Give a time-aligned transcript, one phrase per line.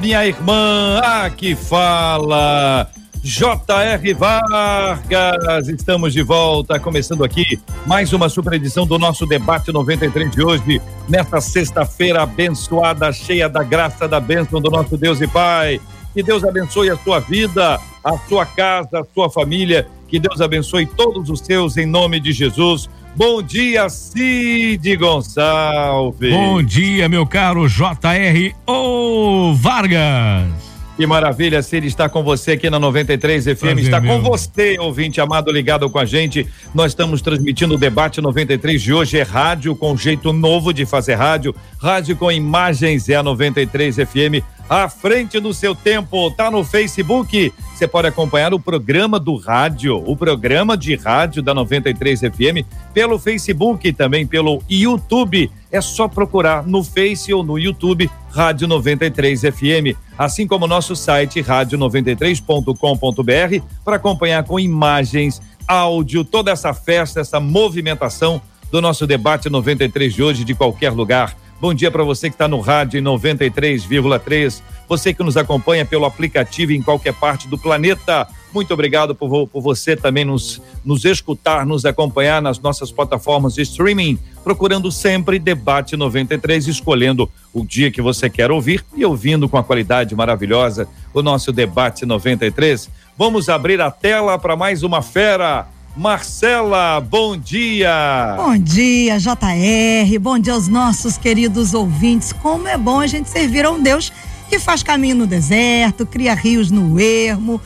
[0.00, 1.00] minha irmã.
[1.02, 2.88] Aqui fala
[3.22, 4.14] J.R.
[4.14, 10.44] Vargas, estamos de volta, começando aqui mais uma super edição do nosso debate 93 de
[10.44, 15.80] hoje, nesta sexta-feira abençoada, cheia da graça da bênção do nosso Deus e Pai.
[16.14, 20.86] Que Deus abençoe a sua vida, a sua casa, a sua família, que Deus abençoe
[20.86, 22.88] todos os seus em nome de Jesus.
[23.16, 26.32] Bom dia, Cid Gonçalves.
[26.32, 28.54] Bom dia, meu caro J.R.
[28.64, 30.75] O Vargas.
[30.96, 35.20] Que maravilha, Cid, estar com você aqui na 93 FM, Prazer, está com você, ouvinte
[35.20, 36.46] amado, ligado com a gente.
[36.74, 41.16] Nós estamos transmitindo o debate 93 de hoje, é rádio com jeito novo de fazer
[41.16, 46.30] rádio, rádio com imagens, é a 93 FM à frente do seu tempo.
[46.30, 47.52] Tá no Facebook.
[47.74, 53.18] Você pode acompanhar o programa do rádio, o programa de rádio da 93 FM pelo
[53.18, 55.50] Facebook e também pelo YouTube.
[55.70, 61.42] É só procurar no Face ou no YouTube Rádio 93 FM, assim como nosso site
[61.42, 70.12] rádio93.com.br para acompanhar com imagens, áudio, toda essa festa, essa movimentação do nosso debate 93
[70.12, 74.60] de hoje de qualquer lugar Bom dia para você que está no rádio em 93,3.
[74.86, 78.28] Você que nos acompanha pelo aplicativo em qualquer parte do planeta.
[78.56, 83.60] Muito obrigado por, por você também nos, nos escutar, nos acompanhar nas nossas plataformas de
[83.60, 89.58] streaming, procurando sempre Debate 93, escolhendo o dia que você quer ouvir e ouvindo com
[89.58, 92.88] a qualidade maravilhosa o nosso Debate 93.
[93.18, 98.36] Vamos abrir a tela para mais uma fera Marcela, bom dia.
[98.38, 100.18] Bom dia, JR.
[100.18, 102.32] Bom dia aos nossos queridos ouvintes.
[102.32, 104.10] Como é bom a gente servir a um Deus
[104.48, 107.60] que faz caminho no deserto, cria rios no ermo,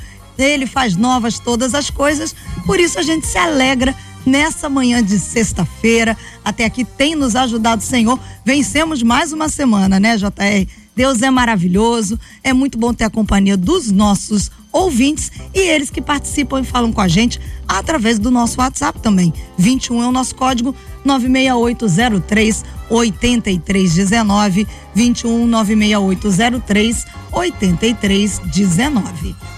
[0.44, 2.34] ele faz novas todas as coisas.
[2.66, 6.16] Por isso a gente se alegra nessa manhã de sexta-feira.
[6.44, 8.18] Até aqui tem nos ajudado, Senhor.
[8.44, 10.66] Vencemos mais uma semana, né, JR?
[10.94, 12.18] Deus é maravilhoso.
[12.42, 16.92] É muito bom ter a companhia dos nossos ouvintes e eles que participam e falam
[16.92, 19.32] com a gente através do nosso WhatsApp também.
[19.56, 20.74] 21 é o nosso código
[21.04, 29.49] 96803 8319 21 96803 8319.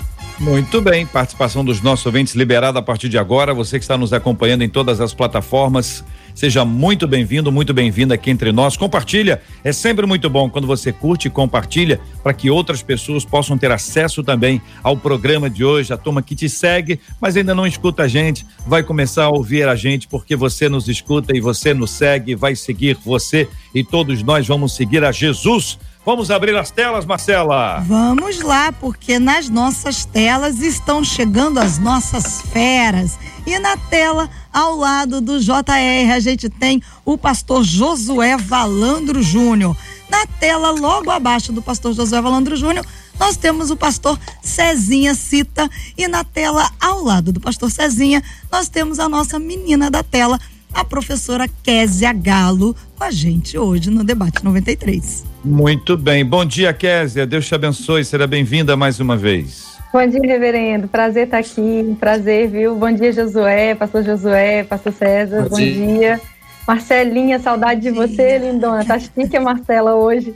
[0.43, 3.55] Muito bem, participação dos nossos ouvintes liberada a partir de agora.
[3.55, 6.05] Você que está nos acompanhando em todas as plataformas
[6.35, 8.77] Seja muito bem-vindo, muito bem-vinda aqui entre nós.
[8.77, 13.59] Compartilha, é sempre muito bom quando você curte e compartilha para que outras pessoas possam
[13.59, 15.93] ter acesso também ao programa de hoje.
[15.93, 19.69] A turma que te segue, mas ainda não escuta a gente, vai começar a ouvir
[19.69, 24.23] a gente porque você nos escuta e você nos segue, vai seguir você e todos
[24.23, 25.79] nós vamos seguir a Jesus.
[26.05, 27.79] Vamos abrir as telas, Marcela?
[27.87, 33.17] Vamos lá, porque nas nossas telas estão chegando as nossas feras.
[33.47, 39.77] E na tela ao lado do JR, a gente tem o pastor Josué Valandro Júnior.
[40.11, 42.85] Na tela, logo abaixo do pastor Josué Valandro Júnior,
[43.19, 45.71] nós temos o pastor Cezinha Cita.
[45.97, 48.21] E na tela, ao lado do pastor Cezinha,
[48.51, 50.41] nós temos a nossa menina da tela,
[50.75, 55.25] a professora Késia Galo, com a gente hoje no Debate 93.
[55.45, 56.25] Muito bem.
[56.25, 57.27] Bom dia, Késia.
[57.27, 58.05] Deus te abençoe.
[58.05, 59.77] Será bem-vinda mais uma vez.
[59.93, 60.87] Bom dia, reverendo.
[60.87, 61.97] Prazer estar aqui.
[61.99, 62.77] Prazer, viu?
[62.77, 65.43] Bom dia, Josué, pastor Josué, pastor César.
[65.43, 65.75] Bom, Bom dia.
[65.75, 66.21] dia.
[66.65, 68.85] Marcelinha, saudade de você, lindona.
[68.85, 70.33] Tá chique a Marcela hoje.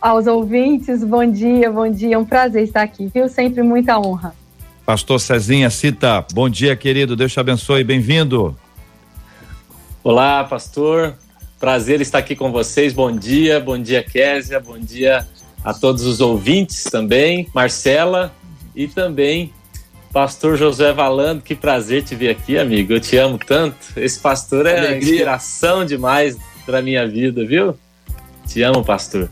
[0.00, 2.14] Aos ouvintes, bom dia, bom dia.
[2.14, 3.28] É um prazer estar aqui, viu?
[3.28, 4.34] Sempre muita honra.
[4.86, 7.14] Pastor Cezinha Cita, bom dia, querido.
[7.14, 7.84] Deus te abençoe.
[7.84, 8.56] Bem-vindo.
[10.02, 11.18] Olá, pastor.
[11.62, 12.92] Prazer estar aqui com vocês.
[12.92, 14.58] Bom dia, bom dia, Késia.
[14.58, 15.24] Bom dia
[15.64, 17.46] a todos os ouvintes também.
[17.54, 18.34] Marcela,
[18.74, 19.54] e também
[20.12, 22.92] pastor José Valando, que prazer te ver aqui, amigo.
[22.92, 23.76] Eu te amo tanto.
[23.94, 25.12] Esse pastor é Alegria.
[25.12, 26.36] inspiração demais
[26.66, 27.78] para minha vida, viu?
[28.44, 29.30] Te amo, pastor.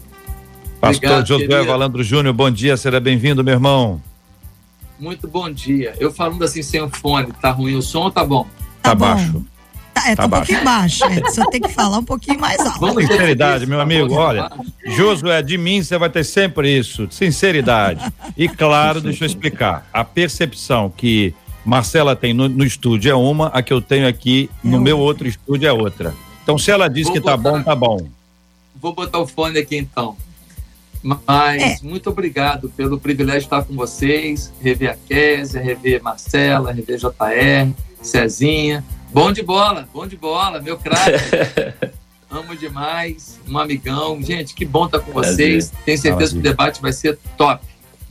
[0.81, 1.67] Pastor Obrigado, Josué querido.
[1.67, 4.01] Valandro Júnior, bom dia, seja bem-vindo, meu irmão.
[5.01, 5.95] Muito bom dia.
[5.99, 8.45] Eu falando assim sem o fone, tá ruim o som ou tá bom?
[8.81, 9.45] Tá, tá baixo.
[9.93, 11.05] Tá, é, tá, tá um pouquinho baixo.
[11.05, 12.81] É, só tem que falar um pouquinho mais alto.
[12.81, 14.15] Vamos sinceridade, meu amigo.
[14.15, 14.51] Olha,
[14.87, 17.09] Josué, de mim você vai ter sempre isso.
[17.11, 18.05] Sinceridade.
[18.37, 19.87] E claro, deixa eu explicar.
[19.93, 21.35] A percepção que
[21.65, 24.99] Marcela tem no, no estúdio é uma, a que eu tenho aqui no é meu
[24.99, 26.15] outro estúdio é outra.
[26.43, 28.09] Então, se ela diz Vou que tá botar, tá bom, tá bom.
[28.81, 30.17] Vou botar o fone aqui então.
[31.03, 31.77] Mas é.
[31.83, 37.73] muito obrigado pelo privilégio de estar com vocês, rever a Késia, rever Marcela, rever JR,
[38.03, 38.85] Cezinha.
[39.13, 41.11] Bom de bola, bom de bola, meu craque.
[42.31, 44.23] Amo demais, um amigão.
[44.23, 45.73] Gente, que bom estar com vocês.
[45.85, 47.67] Tenho certeza que o debate vai ser top.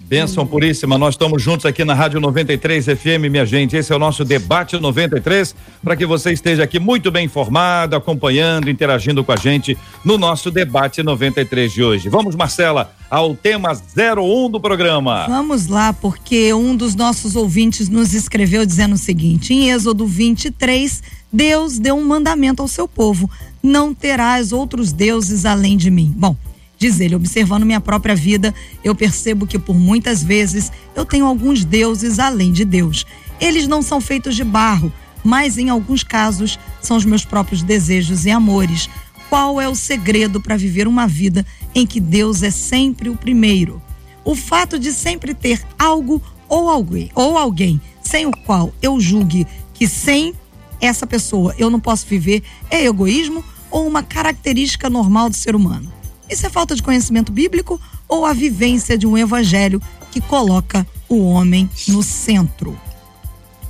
[0.09, 3.75] Bênção puríssima, nós estamos juntos aqui na Rádio 93 FM, minha gente.
[3.75, 5.53] Esse é o nosso debate 93,
[5.83, 10.49] para que você esteja aqui muito bem informado, acompanhando, interagindo com a gente no nosso
[10.49, 12.09] debate 93 de hoje.
[12.09, 15.27] Vamos, Marcela, ao tema 01 do programa.
[15.27, 21.03] Vamos lá, porque um dos nossos ouvintes nos escreveu dizendo o seguinte: em Êxodo 23,
[21.31, 23.29] Deus deu um mandamento ao seu povo:
[23.61, 26.11] não terás outros deuses além de mim.
[26.17, 26.35] Bom,
[26.79, 31.65] Diz ele, observando minha própria vida, eu percebo que por muitas vezes eu tenho alguns
[31.65, 33.05] deuses além de Deus.
[33.37, 34.91] Eles não são feitos de barro,
[35.21, 38.89] mas em alguns casos são os meus próprios desejos e amores.
[39.29, 41.45] Qual é o segredo para viver uma vida
[41.75, 43.81] em que Deus é sempre o primeiro?
[44.23, 49.45] O fato de sempre ter algo ou alguém, ou alguém sem o qual eu julgue
[49.73, 50.33] que sem
[50.79, 52.41] essa pessoa eu não posso viver
[52.71, 55.98] é egoísmo ou uma característica normal do ser humano?
[56.29, 59.81] Isso é falta de conhecimento bíblico ou a vivência de um evangelho
[60.11, 62.77] que coloca o homem no centro?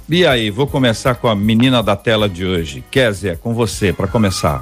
[0.10, 2.84] E aí, vou começar com a menina da tela de hoje.
[2.92, 4.62] Kézia, com você, para começar.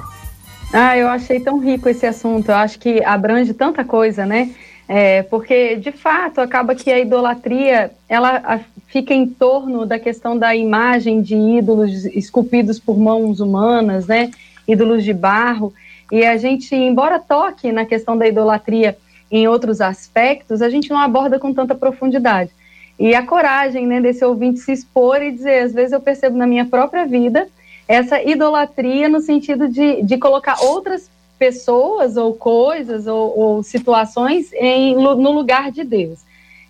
[0.72, 2.50] Ah, eu achei tão rico esse assunto.
[2.50, 4.50] Eu acho que abrange tanta coisa, né?
[4.86, 10.54] É, porque, de fato, acaba que a idolatria ela fica em torno da questão da
[10.54, 14.30] imagem de ídolos esculpidos por mãos humanas, né?
[14.66, 15.72] Ídolos de barro.
[16.10, 18.96] E a gente, embora toque na questão da idolatria
[19.30, 22.50] em outros aspectos, a gente não aborda com tanta profundidade.
[22.98, 26.46] E a coragem né, desse ouvinte se expor e dizer, às vezes eu percebo na
[26.46, 27.46] minha própria vida
[27.86, 34.94] essa idolatria no sentido de, de colocar outras pessoas ou coisas ou, ou situações em,
[34.96, 36.18] no lugar de Deus.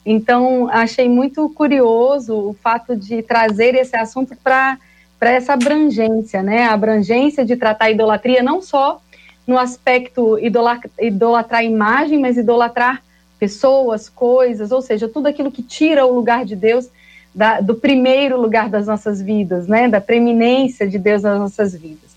[0.04, 4.78] Então, achei muito curioso o fato de trazer esse assunto para
[5.20, 6.64] essa abrangência, né?
[6.64, 9.00] A abrangência de tratar a idolatria não só
[9.48, 13.02] no aspecto idolatrar imagem, mas idolatrar
[13.38, 16.90] pessoas, coisas, ou seja, tudo aquilo que tira o lugar de Deus
[17.34, 22.10] da, do primeiro lugar das nossas vidas, né, da preeminência de Deus nas nossas vidas.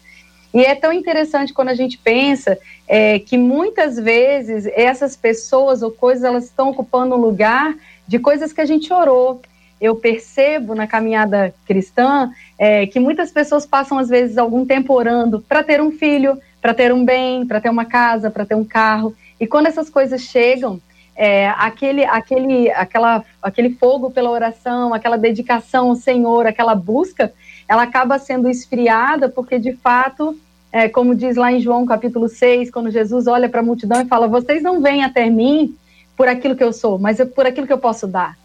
[0.54, 5.89] E é tão interessante quando a gente pensa é, que muitas vezes essas pessoas ou
[5.89, 7.74] coisas elas estão ocupando um lugar
[8.06, 9.42] de coisas que a gente orou.
[9.80, 12.30] Eu percebo na caminhada cristã
[12.60, 16.74] é, que muitas pessoas passam às vezes algum tempo orando para ter um filho, para
[16.74, 19.16] ter um bem, para ter uma casa, para ter um carro.
[19.40, 20.80] E quando essas coisas chegam,
[21.16, 27.34] é, aquele, aquele, aquela, aquele fogo pela oração, aquela dedicação ao Senhor, aquela busca,
[27.68, 30.38] ela acaba sendo esfriada, porque de fato,
[30.72, 34.06] é, como diz lá em João capítulo 6, quando Jesus olha para a multidão e
[34.06, 35.75] fala: Vocês não vêm até mim
[36.16, 38.38] por aquilo que eu sou, mas é por aquilo que eu posso dar.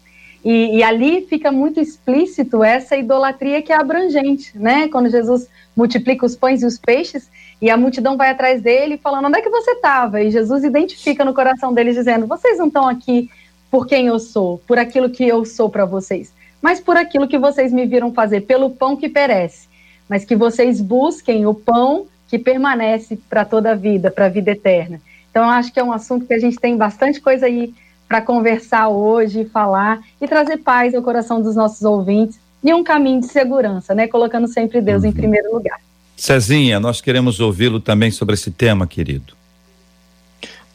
[0.43, 4.87] E, e, ali fica muito explícito essa idolatria que é abrangente, né?
[4.87, 7.29] Quando Jesus multiplica os pães e os peixes,
[7.61, 10.21] e a multidão vai atrás dele falando: onde é que você estava?
[10.21, 13.29] E Jesus identifica no coração deles, dizendo: vocês não estão aqui
[13.69, 16.31] por quem eu sou, por aquilo que eu sou para vocês,
[16.61, 19.67] mas por aquilo que vocês me viram fazer, pelo pão que perece,
[20.07, 24.51] mas que vocês busquem o pão que permanece para toda a vida, para a vida
[24.51, 25.01] eterna.
[25.29, 27.73] Então, eu acho que é um assunto que a gente tem bastante coisa aí
[28.07, 33.19] para conversar hoje, falar e trazer paz ao coração dos nossos ouvintes e um caminho
[33.19, 34.07] de segurança, né?
[34.07, 35.09] Colocando sempre Deus uhum.
[35.09, 35.79] em primeiro lugar.
[36.15, 39.35] Cezinha, nós queremos ouvi-lo também sobre esse tema, querido.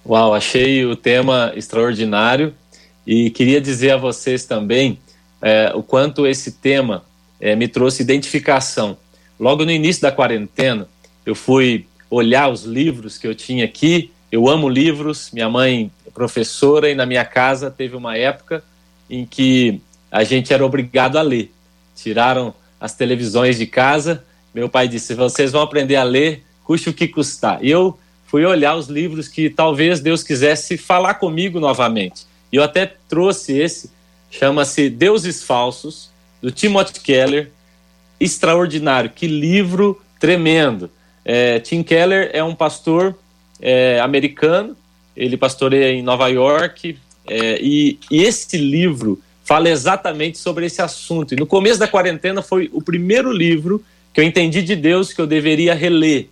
[0.06, 2.54] Uau, achei o tema extraordinário
[3.06, 4.98] e queria dizer a vocês também
[5.40, 7.04] é, o quanto esse tema
[7.40, 8.96] é, me trouxe identificação.
[9.38, 10.86] Logo no início da quarentena,
[11.26, 14.12] eu fui olhar os livros que eu tinha aqui.
[14.30, 18.62] Eu amo livros, minha mãe professora e na minha casa teve uma época
[19.08, 21.52] em que a gente era obrigado a ler.
[21.94, 26.92] Tiraram as televisões de casa meu pai disse: vocês vão aprender a ler, custe o
[26.92, 27.64] que custar.
[27.64, 32.26] E eu fui olhar os livros que talvez Deus quisesse falar comigo novamente.
[32.52, 33.90] E eu até trouxe esse,
[34.30, 37.50] chama-se Deuses Falsos, do Timothy Keller.
[38.20, 40.88] Extraordinário, que livro tremendo.
[41.24, 43.18] É, Tim Keller é um pastor
[43.60, 44.76] é, americano,
[45.16, 51.34] ele pastoreia em Nova York, é, e, e esse livro fala exatamente sobre esse assunto.
[51.34, 55.20] E no começo da quarentena foi o primeiro livro que eu entendi de Deus que
[55.20, 56.28] eu deveria reler.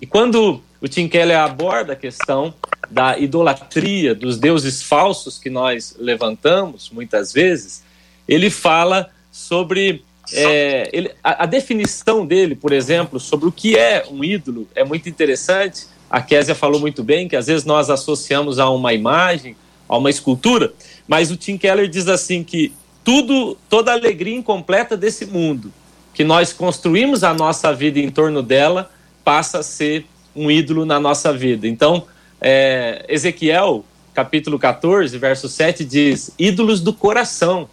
[0.00, 2.52] E quando o Tim Keller aborda a questão
[2.90, 7.82] da idolatria, dos deuses falsos que nós levantamos muitas vezes,
[8.28, 14.06] ele fala sobre é, ele, a, a, definição dele, por exemplo, sobre o que é
[14.10, 18.58] um ídolo é muito interessante, a Késia falou muito bem, que às vezes nós associamos
[18.58, 19.56] a uma imagem,
[19.88, 20.72] a uma escultura,
[21.06, 25.72] mas o Tim Keller diz assim que tudo, toda a alegria incompleta desse mundo,
[26.14, 28.90] que nós construímos a nossa vida em torno dela,
[29.24, 31.68] passa a ser um ídolo na nossa vida.
[31.68, 32.06] Então,
[32.40, 37.68] é, Ezequiel, capítulo 14, verso 7, diz: ídolos do coração.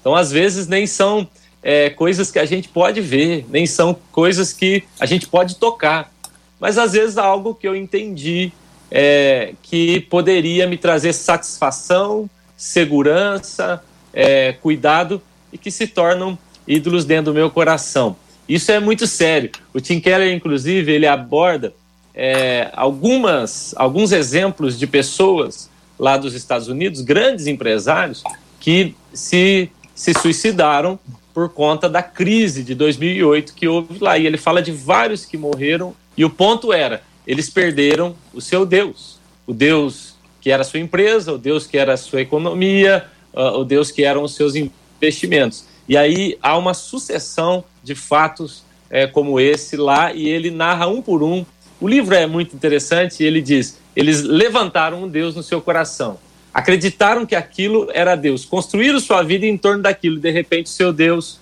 [0.00, 1.28] Então, às vezes, nem são
[1.62, 6.12] é, coisas que a gente pode ver, nem são coisas que a gente pode tocar,
[6.60, 8.52] mas às vezes algo que eu entendi
[8.90, 13.82] é, que poderia me trazer satisfação, segurança,
[14.12, 15.20] é, cuidado
[15.52, 18.16] e que se tornam ídolos dentro do meu coração.
[18.48, 19.50] Isso é muito sério.
[19.74, 21.74] O Tim Keller, inclusive, ele aborda
[22.14, 28.22] é, algumas, alguns exemplos de pessoas lá dos Estados Unidos, grandes empresários,
[28.60, 30.98] que se, se suicidaram
[31.34, 34.16] por conta da crise de 2008 que houve lá.
[34.16, 38.64] E ele fala de vários que morreram, e o ponto era: eles perderam o seu
[38.64, 39.18] Deus.
[39.46, 43.04] O Deus que era a sua empresa, o Deus que era a sua economia,
[43.34, 45.64] uh, o Deus que eram os seus investimentos.
[45.88, 51.02] E aí há uma sucessão de fatos é, como esse lá, e ele narra um
[51.02, 51.44] por um.
[51.80, 56.18] O livro é muito interessante, ele diz: eles levantaram um Deus no seu coração,
[56.54, 61.40] acreditaram que aquilo era Deus, construíram sua vida em torno daquilo, de repente seu Deus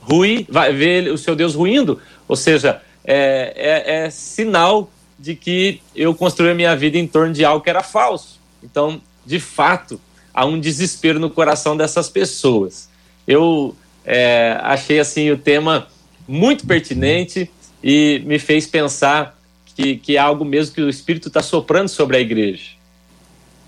[0.00, 5.80] ruim, vai ver o seu Deus ruindo, ou seja, é, é, é sinal de que
[5.94, 8.40] eu construí a minha vida em torno de algo que era falso.
[8.62, 10.00] Então, de fato,
[10.34, 12.88] há um desespero no coração dessas pessoas.
[13.26, 15.86] Eu é, achei assim o tema
[16.26, 17.50] muito pertinente
[17.82, 19.38] e me fez pensar
[19.74, 22.70] que, que é algo mesmo que o Espírito está soprando sobre a igreja.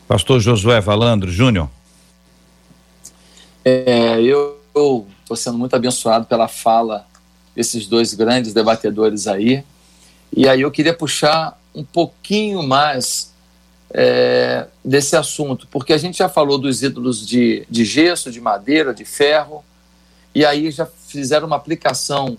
[0.06, 1.68] Pastor Josué Valandro Júnior.
[3.64, 4.58] É, eu
[5.22, 7.06] estou sendo muito abençoado pela fala
[7.54, 9.64] desses dois grandes debatedores aí.
[10.36, 13.32] E aí eu queria puxar um pouquinho mais
[13.92, 18.92] é, desse assunto, porque a gente já falou dos ídolos de, de gesso, de madeira,
[18.92, 19.64] de ferro,
[20.34, 22.36] e aí já fizeram uma aplicação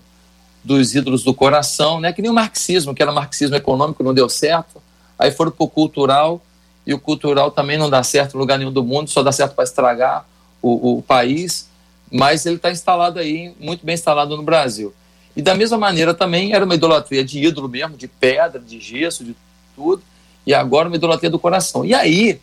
[0.62, 2.12] dos ídolos do coração, né?
[2.12, 4.82] que nem o marxismo, que era marxismo econômico, não deu certo,
[5.18, 6.42] aí foram para o cultural,
[6.86, 9.54] e o cultural também não dá certo em lugar nenhum do mundo, só dá certo
[9.54, 10.26] para estragar
[10.60, 11.68] o, o país,
[12.12, 14.94] mas ele está instalado aí, muito bem instalado no Brasil.
[15.36, 19.22] E da mesma maneira também era uma idolatria de ídolo mesmo, de pedra, de gesso,
[19.22, 19.36] de
[19.74, 20.02] tudo,
[20.46, 21.84] e agora uma idolatria do coração.
[21.84, 22.40] E aí,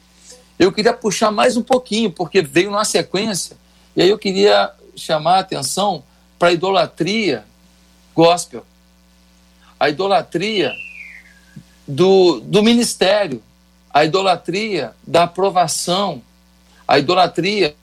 [0.60, 3.58] eu queria puxar mais um pouquinho, porque veio numa sequência,
[3.96, 6.04] e aí eu queria chamar a atenção
[6.38, 7.44] para a idolatria
[8.14, 8.64] gospel,
[9.80, 10.72] a idolatria
[11.88, 13.42] do, do ministério,
[13.92, 16.22] a idolatria da aprovação,
[16.88, 17.76] a idolatria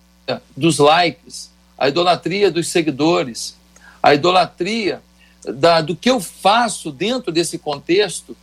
[0.57, 3.57] dos likes, a idolatria dos seguidores,
[4.02, 5.02] a idolatria
[5.45, 8.37] da, do que eu faço dentro desse contexto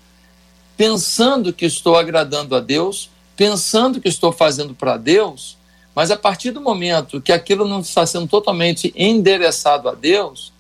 [0.75, 5.57] pensando que estou agradando a Deus, pensando que estou fazendo para Deus,
[5.95, 10.53] mas a partir do momento que aquilo não está sendo totalmente endereçado a Deus,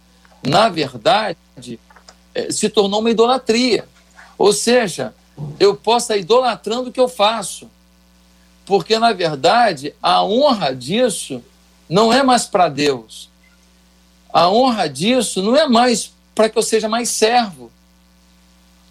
[0.43, 1.79] na verdade,
[2.33, 3.87] é, se tornou uma idolatria.
[4.37, 5.13] Ou seja,
[5.59, 7.69] eu posso estar idolatrando o que eu faço,
[8.65, 11.43] porque na verdade a honra disso
[11.87, 13.29] não é mais para Deus.
[14.31, 17.71] A honra disso não é mais para que eu seja mais servo,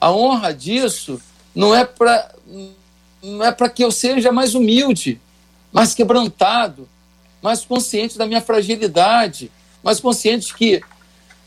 [0.01, 1.21] a honra disso
[1.55, 2.35] não é para
[3.23, 5.21] não é para que eu seja mais humilde,
[5.73, 6.89] mais quebrantado,
[7.43, 9.51] mais consciente da minha fragilidade,
[9.83, 10.81] mais consciente que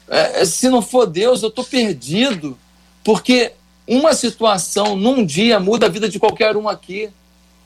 [0.07, 2.57] é, se não for Deus eu estou perdido,
[3.03, 3.53] porque
[3.87, 7.09] uma situação num dia muda a vida de qualquer um aqui.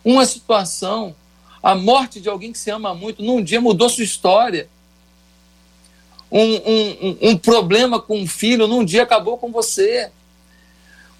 [0.06, 1.15] Uma situação,
[1.62, 4.70] a morte de alguém que se ama muito, num dia mudou sua história.
[6.35, 10.09] Um, um, um, problema com um filho, num dia acabou com você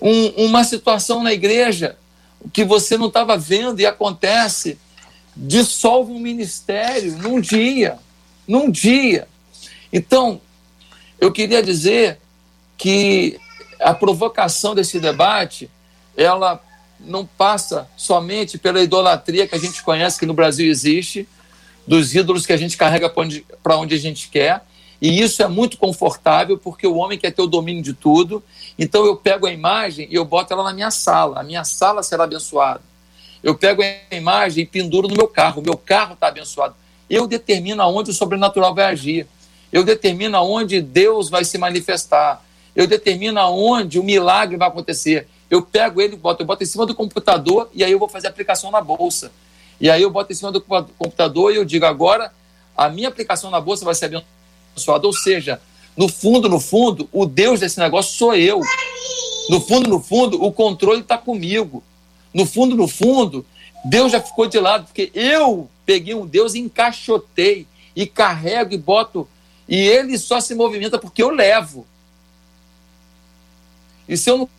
[0.02, 1.96] um, uma situação na igreja
[2.52, 4.78] que você não estava vendo e acontece,
[5.38, 8.00] dissolve um ministério num dia,
[8.48, 9.28] num dia.
[9.94, 10.42] Então,
[11.22, 12.20] eu queria dizer
[12.76, 13.40] que
[13.80, 15.70] a provocação desse debate,
[16.18, 16.60] ela
[17.00, 21.28] não passa somente pela idolatria que a gente conhece que no Brasil existe,
[21.86, 24.64] dos ídolos que a gente carrega para onde, onde a gente quer,
[25.04, 28.42] e isso é muito confortável porque o homem quer ter o domínio de tudo.
[28.80, 31.42] Então eu pego a imagem e eu boto ela na minha sala.
[31.42, 32.80] A minha sala será abençoada.
[33.44, 35.60] Eu pego a imagem e penduro no meu carro.
[35.60, 36.74] O meu carro está abençoado.
[37.10, 39.28] Eu determino aonde o sobrenatural vai agir.
[39.74, 42.42] Eu determino aonde Deus vai se manifestar.
[42.74, 45.28] Eu determino aonde o milagre vai acontecer.
[45.52, 48.30] Eu pego ele, boto, eu boto em cima do computador e aí eu vou fazer
[48.30, 49.34] aplicação na bolsa.
[49.82, 52.32] E aí eu boto em cima do computador e eu digo agora
[52.76, 54.43] a minha aplicação na bolsa vai ser abençoada
[54.74, 55.08] abençoado.
[55.08, 55.62] Ou seja,
[55.96, 58.60] no fundo, no fundo, o Deus desse negócio sou eu.
[59.50, 61.84] No fundo, no fundo, o controle está comigo.
[62.34, 63.46] No fundo, no fundo,
[63.86, 68.78] Deus já ficou de lado, porque eu peguei um Deus e encaixotei, e carrego e
[68.78, 69.28] boto,
[69.68, 71.86] e ele só se movimenta porque eu levo.
[74.08, 74.50] E se eu não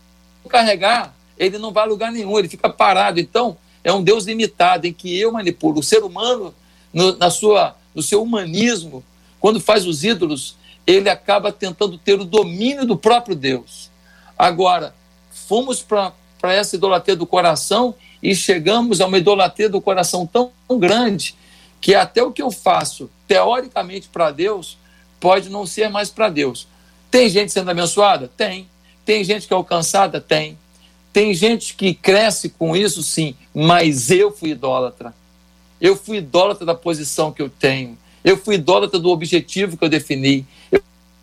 [0.49, 3.19] carregar, ele não vai a lugar nenhum, ele fica parado.
[3.19, 5.81] Então, é um Deus limitado em que eu manipulo.
[5.81, 6.55] O ser humano,
[6.93, 9.05] no, na sua, no seu humanismo,
[9.45, 13.91] quando faz os ídolos, ele acaba tentando ter o domínio do próprio Deus.
[14.39, 14.95] Agora,
[15.31, 21.35] fomos para essa idolatria do coração e chegamos a uma idolatria do coração tão grande
[21.79, 24.79] que até o que eu faço teoricamente para Deus
[25.21, 26.67] pode não ser mais para Deus.
[27.11, 28.31] Tem gente sendo abençoada?
[28.35, 28.67] Tem.
[29.05, 30.23] Tem gente que é alcançada?
[30.23, 30.57] Tem.
[31.13, 35.15] Tem gente que cresce com isso, sim, mas eu fui idólatra.
[35.79, 37.99] Eu fui idólatra da posição que eu tenho.
[38.25, 40.47] Eu fui idólatra do objetivo que eu defini.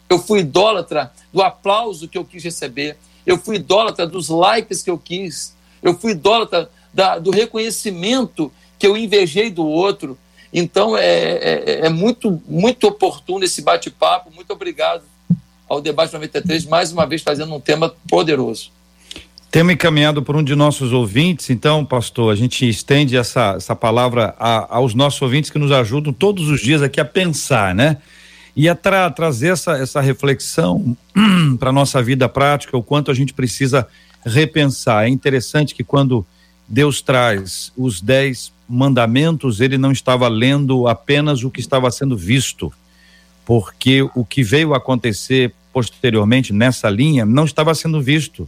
[0.08, 2.96] Eu, fui idólatra do aplauso que eu quis receber.
[3.26, 5.56] Eu fui idólatra dos likes que eu quis.
[5.82, 10.18] Eu fui idólatra da, do reconhecimento que eu invejei do outro.
[10.54, 14.30] Então é, é, é muito, muito oportuno esse bate-papo.
[14.32, 15.04] Muito obrigado
[15.68, 18.72] ao Debate 93, mais uma vez fazendo um tema poderoso.
[19.52, 24.34] Tema encaminhado por um de nossos ouvintes, então, pastor, a gente estende essa, essa palavra
[24.40, 27.98] a, aos nossos ouvintes que nos ajudam todos os dias aqui a pensar, né?
[28.56, 30.96] E a tra trazer essa, essa reflexão
[31.60, 33.86] para a nossa vida prática, o quanto a gente precisa
[34.26, 35.04] repensar.
[35.04, 36.26] É interessante que quando
[36.66, 42.72] Deus traz os dez mandamentos, ele não estava lendo apenas o que estava sendo visto,
[43.46, 48.48] porque o que veio acontecer posteriormente nessa linha não estava sendo visto,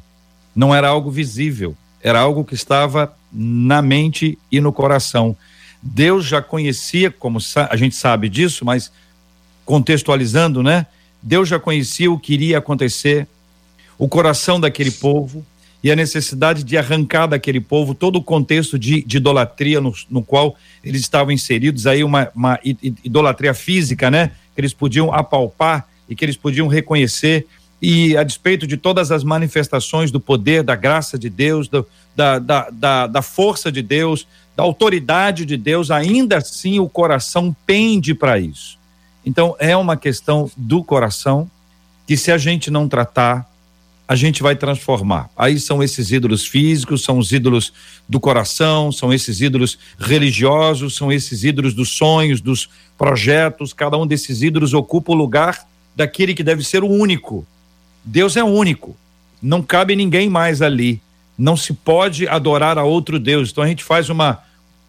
[0.55, 5.35] não era algo visível, era algo que estava na mente e no coração.
[5.81, 8.91] Deus já conhecia, como a gente sabe disso, mas
[9.65, 10.85] contextualizando, né?
[11.21, 13.27] Deus já conhecia o que iria acontecer,
[13.97, 15.45] o coração daquele povo
[15.83, 20.23] e a necessidade de arrancar daquele povo todo o contexto de, de idolatria no, no,
[20.23, 24.31] qual eles estavam inseridos, aí uma, uma idolatria física, né?
[24.55, 27.45] Que eles podiam apalpar e que eles podiam reconhecer
[27.85, 32.39] e a despeito de todas as manifestações do poder, da graça de Deus, do, da,
[32.39, 38.15] da, da, da, força de Deus, da autoridade de Deus, ainda assim o coração pende
[38.15, 38.79] para isso.
[39.25, 41.51] Então é uma questão do coração
[42.07, 43.45] que se a gente não tratar,
[44.07, 45.29] a gente vai transformar.
[45.35, 47.73] Aí são esses ídolos físicos, são os ídolos
[48.07, 53.73] do coração, são esses ídolos religiosos, são esses ídolos dos sonhos, dos projetos.
[53.73, 57.45] Cada um desses ídolos ocupa o lugar daquele que deve ser o único.
[58.03, 58.95] Deus é único.
[59.41, 61.01] Não cabe ninguém mais ali.
[61.37, 63.51] Não se pode adorar a outro Deus.
[63.51, 64.41] Então a gente faz uma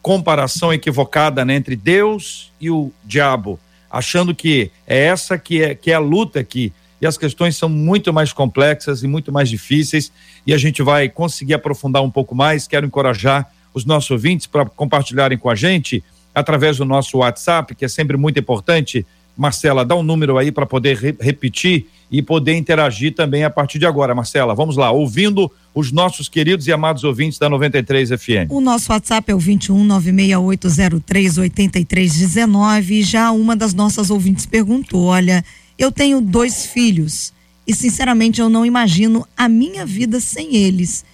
[0.03, 3.59] comparação equivocada né, entre Deus e o diabo,
[3.91, 6.73] achando que é essa que é, que é a luta aqui.
[7.01, 10.13] E as questões são muito mais complexas e muito mais difíceis.
[10.47, 12.67] E a gente vai conseguir aprofundar um pouco mais.
[12.67, 16.03] Quero encorajar os nossos ouvintes para compartilharem com a gente
[16.35, 20.65] através do nosso WhatsApp, que é sempre muito importante, Marcela, dá um número aí para
[20.65, 24.55] poder re repetir e poder interagir também a partir de agora, Marcela.
[24.55, 28.51] Vamos lá, ouvindo os nossos queridos e amados ouvintes da 93 FM.
[28.51, 35.07] O nosso WhatsApp é o 21 96803 8319 e já uma das nossas ouvintes perguntou:
[35.07, 35.45] "Olha,
[35.77, 37.33] eu tenho dois filhos
[37.67, 41.05] e sinceramente eu não imagino a minha vida sem eles.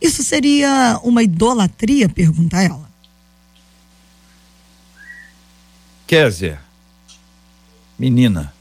[0.00, 2.88] Isso seria uma idolatria?" pergunta ela.
[6.06, 6.69] Kézia
[8.00, 8.52] menina?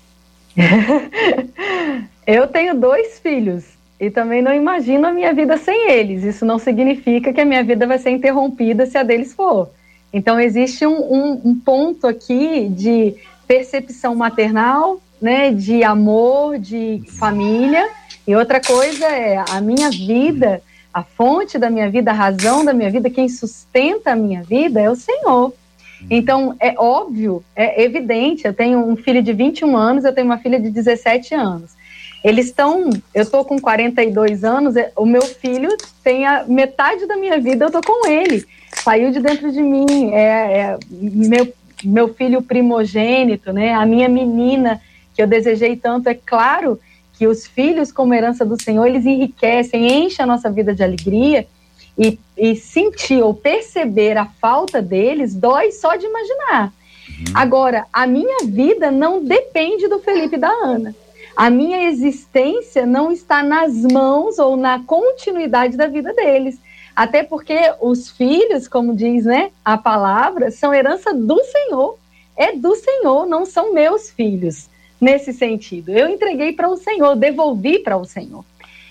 [2.28, 3.64] eu tenho dois filhos
[3.98, 6.24] e também não imagino a minha vida sem eles.
[6.24, 9.70] Isso não significa que a minha vida vai ser interrompida se a deles for.
[10.12, 13.16] Então, existe um, um, um ponto aqui de
[13.48, 17.88] percepção maternal, né, de amor, de família.
[18.28, 20.62] E outra coisa é a minha vida,
[20.94, 24.82] a fonte da minha vida, a razão da minha vida, quem sustenta a minha vida
[24.82, 25.54] é o Senhor.
[26.10, 28.46] Então, é óbvio, é evidente.
[28.46, 31.72] Eu tenho um filho de 21 anos, eu tenho uma filha de 17 anos.
[32.24, 32.90] Eles estão.
[33.14, 35.70] Eu estou com 42 anos, é, o meu filho
[36.04, 38.46] tem a metade da minha vida, eu estou com ele.
[38.84, 40.12] Saiu de dentro de mim.
[40.12, 43.74] É, é, meu, meu filho primogênito, né?
[43.74, 44.82] A minha menina,
[45.16, 46.10] que eu desejei tanto.
[46.10, 46.80] É claro
[47.14, 51.48] que os filhos, como herança do Senhor, eles enriquecem, enchem a nossa vida de alegria
[52.00, 56.74] e, e sentir ou perceber a falta deles, dói só de imaginar.
[57.10, 57.26] Uhum.
[57.36, 60.96] Agora, a minha vida não depende do Felipe e da Ana.
[61.36, 66.58] A minha existência não está nas mãos ou na continuidade da vida deles.
[66.96, 71.98] Até porque os filhos, como diz né, a palavra, são herança do Senhor.
[72.36, 75.90] É do Senhor, não são meus filhos, nesse sentido.
[75.90, 78.46] Eu entreguei para o Senhor, devolvi para o Senhor.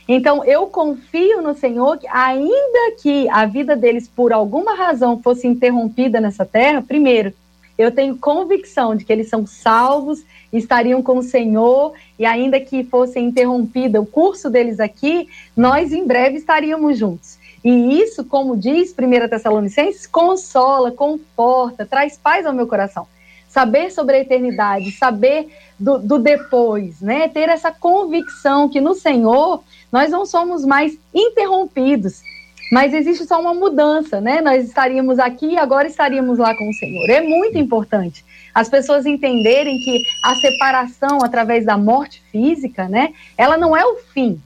[0.09, 5.47] Então, eu confio no Senhor que, ainda que a vida deles, por alguma razão, fosse
[5.47, 7.35] interrompida nessa terra, primeiro,
[7.77, 12.83] eu tenho convicção de que eles são salvos, estariam com o Senhor, e ainda que
[12.83, 17.39] fosse interrompida o curso deles aqui, nós em breve estaríamos juntos.
[17.63, 23.07] E isso, como diz 1 Tessalonicenses, consola, conforta, traz paz ao meu coração.
[23.49, 27.29] Saber sobre a eternidade, saber do, do depois, né?
[27.29, 32.23] Ter essa convicção que no Senhor nós não somos mais interrompidos,
[32.71, 34.41] mas existe só uma mudança, né?
[34.41, 37.09] Nós estaríamos aqui e agora estaríamos lá com o Senhor.
[37.09, 43.13] É muito importante as pessoas entenderem que a separação através da morte física, né?
[43.37, 44.41] Ela não é o fim,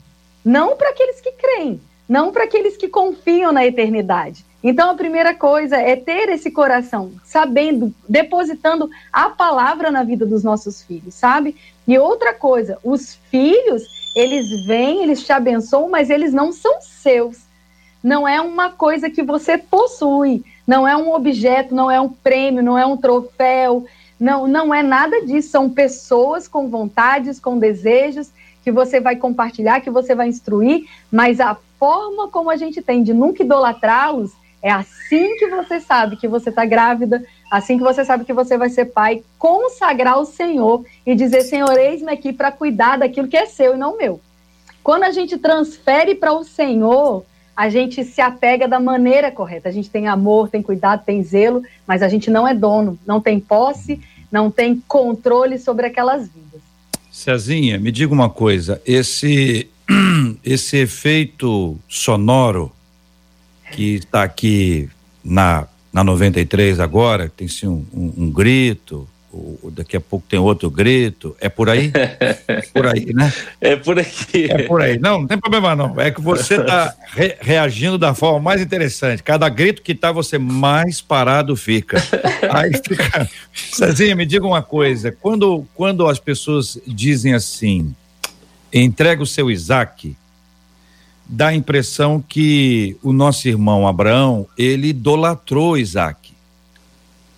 [0.45, 4.45] não para aqueles que creem, não para aqueles que confiam na eternidade.
[4.63, 10.45] Então, a primeira coisa é ter esse coração, sabendo, depositando a palavra na vida dos
[10.45, 11.57] nossos filhos, sabe?
[11.87, 13.83] E outra coisa, os filhos,
[14.15, 17.39] eles vêm, eles te abençoam, mas eles não são seus.
[18.03, 22.63] Não é uma coisa que você possui, não é um objeto, não é um prêmio,
[22.63, 23.85] não é um troféu,
[24.19, 25.51] não, não é nada disso.
[25.51, 28.31] São pessoas com vontades, com desejos,
[28.63, 33.03] que você vai compartilhar, que você vai instruir, mas a forma como a gente tem
[33.03, 34.31] de nunca idolatrá-los
[34.63, 38.57] é assim que você sabe que você está grávida, assim que você sabe que você
[38.57, 43.37] vai ser pai, consagrar o Senhor e dizer: Senhor, eis-me aqui para cuidar daquilo que
[43.37, 44.21] é seu e não meu.
[44.83, 47.25] Quando a gente transfere para o Senhor,
[47.57, 49.69] a gente se apega da maneira correta.
[49.69, 53.21] A gente tem amor, tem cuidado, tem zelo, mas a gente não é dono, não
[53.21, 56.61] tem posse, não tem controle sobre aquelas vidas.
[57.11, 59.69] Cezinha, me diga uma coisa: esse,
[60.45, 62.73] esse efeito sonoro
[63.73, 64.89] que está aqui
[65.25, 69.09] na, na 93 agora, tem sim um, um, um grito,
[69.73, 71.91] daqui a pouco tem outro grito, é por aí?
[71.95, 73.33] É por aí, né?
[73.61, 74.51] É por aqui.
[74.51, 74.99] É por aí.
[74.99, 75.99] Não, não tem problema não.
[75.99, 79.23] É que você está re, reagindo da forma mais interessante.
[79.23, 82.03] Cada grito que tá, você mais parado fica.
[82.51, 83.29] Aí fica.
[83.55, 85.13] Cezinha, me diga uma coisa.
[85.13, 87.95] Quando, quando as pessoas dizem assim,
[88.73, 90.17] entrega o seu Isaac,
[91.29, 96.33] dá a impressão que o nosso irmão Abraão, ele idolatrou Isaac.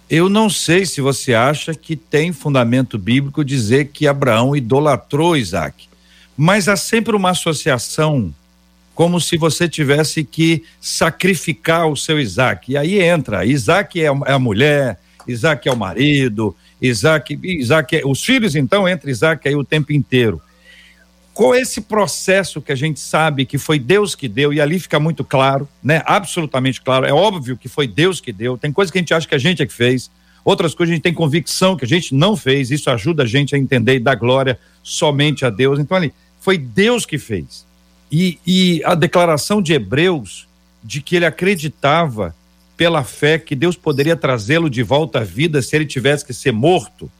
[0.08, 5.88] Eu não sei se você acha que tem fundamento bíblico dizer que Abraão idolatrou Isaac,
[6.36, 8.34] mas há sempre uma associação
[8.94, 12.70] como se você tivesse que sacrificar o seu Isaac.
[12.72, 18.22] E aí entra, Isaac é a mulher, Isaac é o marido, Isaac, Isaac é, os
[18.22, 20.40] filhos então entra Isaac aí o tempo inteiro
[21.34, 25.00] com esse processo que a gente sabe que foi Deus que deu, e ali fica
[25.00, 26.00] muito claro, né?
[26.06, 27.04] Absolutamente claro.
[27.04, 28.56] É óbvio que foi Deus que deu.
[28.56, 30.08] Tem coisas que a gente acha que a gente é que fez,
[30.44, 32.70] outras coisas a gente tem convicção que a gente não fez.
[32.70, 35.80] Isso ajuda a gente a entender e dar glória somente a Deus.
[35.80, 37.66] Então, ali, foi Deus que fez.
[38.12, 40.46] E, e a declaração de Hebreus
[40.84, 42.32] de que ele acreditava
[42.76, 46.52] pela fé que Deus poderia trazê-lo de volta à vida se ele tivesse que ser
[46.52, 47.10] morto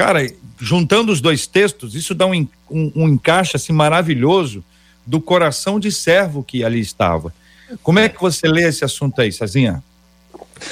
[0.00, 0.26] Cara,
[0.58, 4.64] juntando os dois textos, isso dá um, um, um encaixe assim maravilhoso
[5.04, 7.34] do coração de servo que ali estava.
[7.82, 9.84] Como é que você lê esse assunto aí, Sazinha?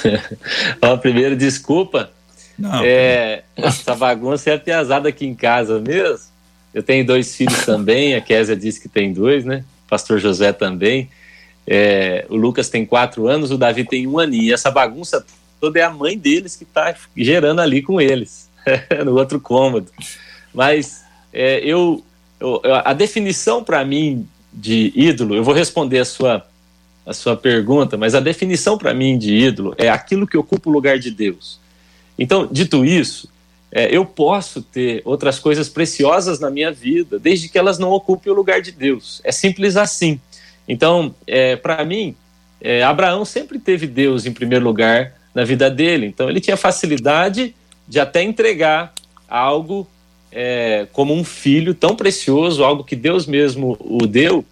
[0.81, 2.09] Ó, primeiro, desculpa.
[2.57, 6.25] Não, é, essa bagunça é piazada aqui em casa mesmo.
[6.73, 9.63] Eu tenho dois filhos também, a Késia disse que tem dois, né?
[9.85, 11.07] O pastor José também.
[11.67, 14.45] É, o Lucas tem quatro anos, o Davi tem um aninho.
[14.45, 15.23] E essa bagunça
[15.61, 18.48] toda é a mãe deles que está gerando ali com eles.
[19.05, 19.91] no outro cômodo.
[20.53, 22.03] Mas é, eu,
[22.39, 26.45] eu, a definição para mim de ídolo, eu vou responder a sua,
[27.05, 30.73] a sua pergunta, mas a definição para mim de ídolo é aquilo que ocupa o
[30.73, 31.59] lugar de Deus.
[32.17, 33.29] Então, dito isso,
[33.71, 38.31] é, eu posso ter outras coisas preciosas na minha vida, desde que elas não ocupem
[38.31, 39.21] o lugar de Deus.
[39.23, 40.19] É simples assim.
[40.67, 42.15] Então, é, para mim,
[42.59, 46.07] é, Abraão sempre teve Deus em primeiro lugar na vida dele.
[46.07, 47.55] Então, ele tinha facilidade
[47.89, 48.93] de até entregar
[49.27, 49.87] algo
[50.31, 54.45] é, como um filho tão precioso, algo que Deus mesmo o deu,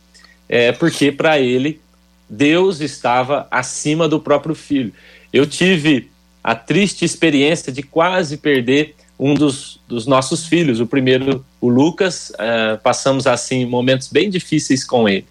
[0.50, 1.80] é, porque para ele
[2.28, 4.92] Deus estava acima do próprio filho.
[5.32, 6.10] Eu tive
[6.44, 12.32] a triste experiência de quase perder um dos, dos nossos filhos, o primeiro, o Lucas,
[12.38, 15.26] é, passamos assim momentos bem difíceis com ele.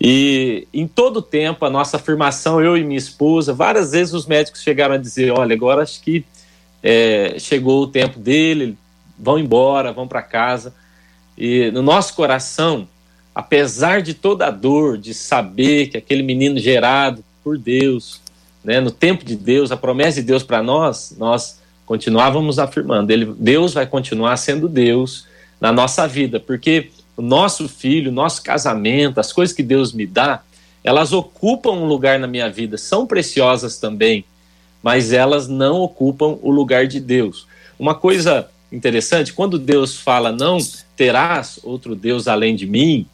[0.00, 4.26] E em todo o tempo, a nossa afirmação, eu e minha esposa, várias vezes os
[4.26, 6.24] médicos chegaram a dizer: olha, agora acho que
[6.82, 8.76] é, chegou o tempo dele,
[9.18, 10.74] vão embora, vão para casa.
[11.36, 12.88] E no nosso coração,
[13.34, 18.20] apesar de toda a dor de saber que aquele menino gerado por Deus,
[18.64, 23.26] né, no tempo de Deus, a promessa de Deus para nós, nós continuávamos afirmando, ele,
[23.38, 25.26] Deus vai continuar sendo Deus
[25.60, 30.06] na nossa vida, porque o nosso filho, o nosso casamento, as coisas que Deus me
[30.06, 30.42] dá,
[30.82, 34.24] elas ocupam um lugar na minha vida, são preciosas também,
[34.82, 37.46] mas elas não ocupam o lugar de Deus.
[37.78, 40.58] Uma coisa interessante, quando Deus fala não
[40.96, 43.06] terás outro Deus além de mim,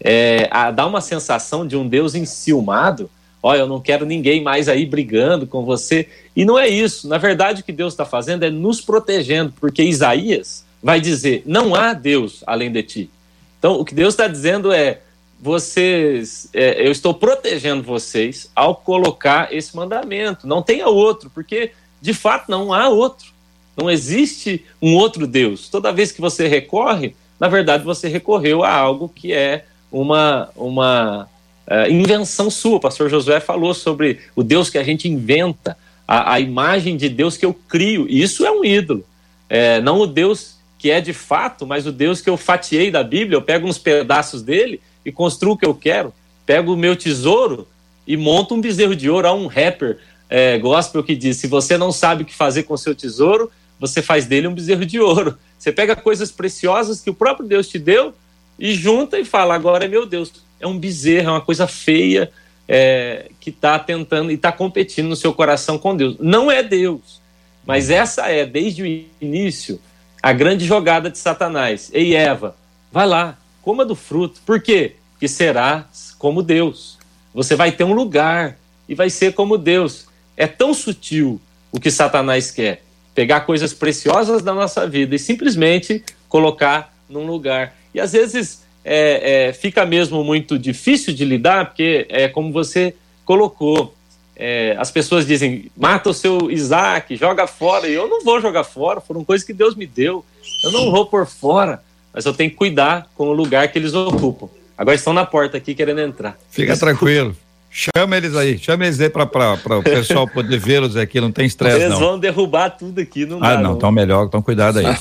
[0.00, 3.10] é, a, dá uma sensação de um Deus enciumado.
[3.42, 6.08] Olha, eu não quero ninguém mais aí brigando com você.
[6.34, 7.08] E não é isso.
[7.08, 11.74] Na verdade, o que Deus está fazendo é nos protegendo, porque Isaías vai dizer: não
[11.74, 13.10] há Deus além de ti.
[13.58, 15.00] Então, o que Deus está dizendo é:
[15.40, 20.46] vocês, é, eu estou protegendo vocês ao colocar esse mandamento.
[20.46, 23.32] Não tenha outro, porque de fato não há outro.
[23.74, 25.68] Não existe um outro Deus.
[25.70, 31.26] Toda vez que você recorre, na verdade você recorreu a algo que é uma, uma
[31.66, 32.76] uh, invenção sua.
[32.76, 35.74] O pastor Josué falou sobre o Deus que a gente inventa,
[36.06, 38.06] a, a imagem de Deus que eu crio.
[38.08, 39.06] Isso é um ídolo.
[39.48, 43.02] É, não o Deus que é de fato, mas o Deus que eu fatiei da
[43.02, 43.36] Bíblia.
[43.36, 46.12] Eu pego uns pedaços dele e construo o que eu quero.
[46.44, 47.66] Pego o meu tesouro
[48.06, 49.28] e monto um bezerro de ouro.
[49.28, 52.74] Há um rapper é, gospel que diz: se você não sabe o que fazer com
[52.74, 55.38] o seu tesouro, você faz dele um bezerro de ouro.
[55.60, 58.14] Você pega coisas preciosas que o próprio Deus te deu
[58.58, 60.32] e junta e fala: agora é meu Deus.
[60.58, 62.30] É um bezerro, é uma coisa feia
[62.66, 66.16] é, que está tentando e está competindo no seu coração com Deus.
[66.20, 67.20] Não é Deus,
[67.66, 68.86] mas essa é, desde o
[69.20, 69.80] início,
[70.22, 71.90] a grande jogada de Satanás.
[71.92, 72.54] Ei, Eva,
[72.92, 74.40] vai lá, coma do fruto.
[74.44, 74.96] Por quê?
[75.18, 75.86] Que será
[76.18, 76.98] como Deus.
[77.34, 80.06] Você vai ter um lugar e vai ser como Deus.
[80.36, 82.82] É tão sutil o que Satanás quer.
[83.14, 87.76] Pegar coisas preciosas da nossa vida e simplesmente colocar num lugar.
[87.94, 92.94] E às vezes é, é, fica mesmo muito difícil de lidar, porque é como você
[93.24, 93.94] colocou.
[94.34, 97.86] É, as pessoas dizem, mata o seu Isaac, joga fora.
[97.86, 100.24] E eu não vou jogar fora, foram coisas que Deus me deu.
[100.64, 103.94] Eu não vou por fora, mas eu tenho que cuidar com o lugar que eles
[103.94, 104.48] ocupam.
[104.76, 106.38] Agora estão na porta aqui querendo entrar.
[106.50, 107.36] Fica tranquilo.
[107.70, 111.78] Chama eles aí, chama eles aí para o pessoal poder vê-los aqui, não tem estresse
[111.78, 111.86] não.
[111.86, 114.96] Eles vão derrubar tudo aqui, não Ah, não, então melhor, então cuidado aí.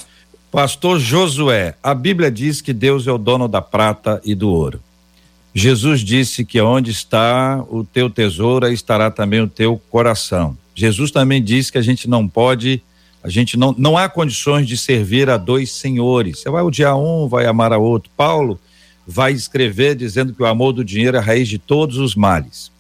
[0.52, 4.80] Pastor Josué, a Bíblia diz que Deus é o dono da prata e do ouro.
[5.54, 10.56] Jesus disse que onde está o teu tesouro, aí estará também o teu coração.
[10.76, 12.84] Jesus também disse que a gente não pode,
[13.24, 16.40] a gente não, não há condições de servir a dois senhores.
[16.40, 18.10] Você vai odiar um, vai amar a outro.
[18.16, 18.60] Paulo
[19.06, 22.72] vai escrever dizendo que o amor do dinheiro é a raiz de todos os males.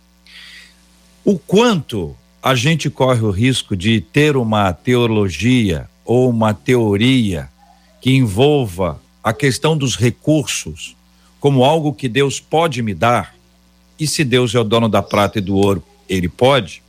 [1.25, 7.49] O quanto a gente corre o risco de ter uma teologia ou uma teoria
[7.99, 10.95] que envolva a questão dos recursos
[11.39, 13.36] como algo que Deus pode me dar,
[13.97, 16.82] e se Deus é o dono da prata e do ouro, ele pode,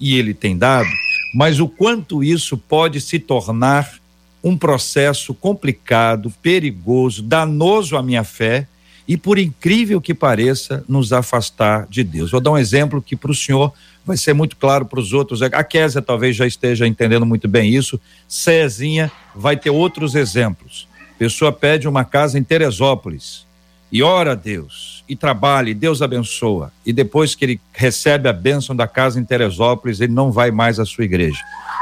[0.00, 0.88] e ele tem dado,
[1.32, 4.00] mas o quanto isso pode se tornar
[4.42, 8.66] um processo complicado, perigoso, danoso à minha fé
[9.06, 12.30] e, por incrível que pareça, nos afastar de Deus.
[12.30, 13.72] Vou dar um exemplo que para o senhor
[14.04, 15.42] vai ser muito claro para os outros.
[15.42, 18.00] A Késia talvez já esteja entendendo muito bem isso.
[18.28, 20.88] Cezinha vai ter outros exemplos.
[21.18, 23.46] Pessoa pede uma casa em Teresópolis
[23.90, 26.72] e ora a Deus e trabalha e Deus abençoa.
[26.86, 30.80] E depois que ele recebe a bênção da casa em Teresópolis, ele não vai mais
[30.80, 31.38] à sua igreja.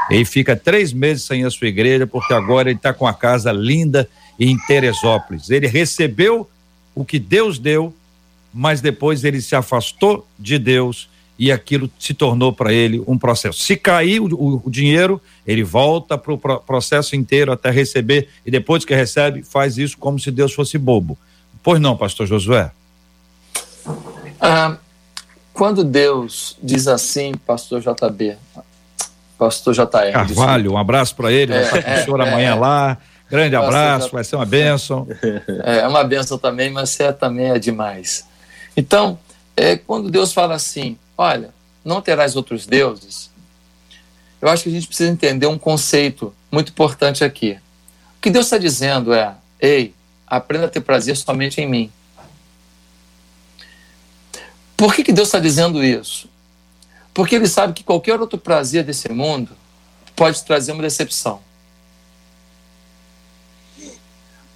[0.09, 3.49] Ele fica três meses sem a sua igreja porque agora ele está com a casa
[3.53, 5.49] linda em Teresópolis.
[5.49, 6.49] Ele recebeu
[6.93, 7.95] o que Deus deu,
[8.53, 11.07] mas depois ele se afastou de Deus
[11.39, 13.63] e aquilo se tornou para ele um processo.
[13.63, 18.27] Se cair o, o, o dinheiro, ele volta para o pro, processo inteiro até receber,
[18.45, 21.17] e depois que recebe, faz isso como se Deus fosse bobo.
[21.63, 22.71] Pois não, pastor Josué?
[24.39, 24.77] Ah,
[25.53, 28.37] quando Deus diz assim, pastor JB,
[29.37, 30.11] pastor JR.
[30.13, 32.97] Carvalho, um abraço para ele, é, vai é, é, amanhã é, lá.
[33.29, 35.07] Grande abraço, vai ser uma bênção.
[35.63, 38.25] É, é uma bênção também, mas é, também é demais.
[38.75, 39.17] Então,
[39.55, 41.49] é, quando Deus fala assim, olha,
[41.83, 43.31] não terás outros deuses,
[44.41, 47.57] eu acho que a gente precisa entender um conceito muito importante aqui.
[48.17, 49.93] O que Deus está dizendo é: ei,
[50.25, 51.91] aprenda a ter prazer somente em mim.
[54.81, 56.27] Por que, que Deus está dizendo isso?
[57.13, 59.51] Porque Ele sabe que qualquer outro prazer desse mundo
[60.15, 61.39] pode trazer uma decepção.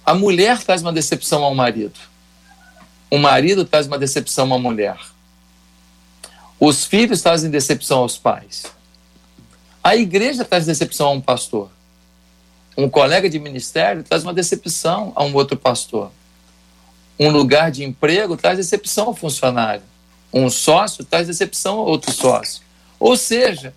[0.04, 2.00] A mulher traz uma decepção ao marido.
[3.08, 4.98] O marido traz uma decepção à mulher.
[6.58, 8.64] Os filhos trazem decepção aos pais.
[9.80, 11.70] A igreja traz decepção a um pastor.
[12.76, 16.10] Um colega de ministério traz uma decepção a um outro pastor.
[17.16, 19.84] Um lugar de emprego traz decepção ao funcionário.
[20.32, 22.62] Um sócio traz decepção a outro sócio.
[22.98, 23.74] Ou seja,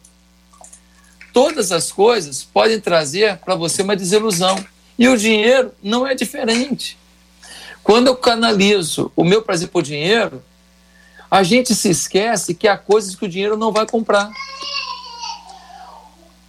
[1.33, 4.63] todas as coisas podem trazer para você uma desilusão.
[4.97, 6.97] E o dinheiro não é diferente.
[7.83, 10.43] Quando eu canalizo o meu prazer por dinheiro,
[11.31, 14.31] a gente se esquece que há coisas que o dinheiro não vai comprar.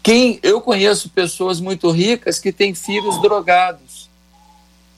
[0.02, 4.08] Quem eu conheço pessoas muito ricas que têm filhos drogados.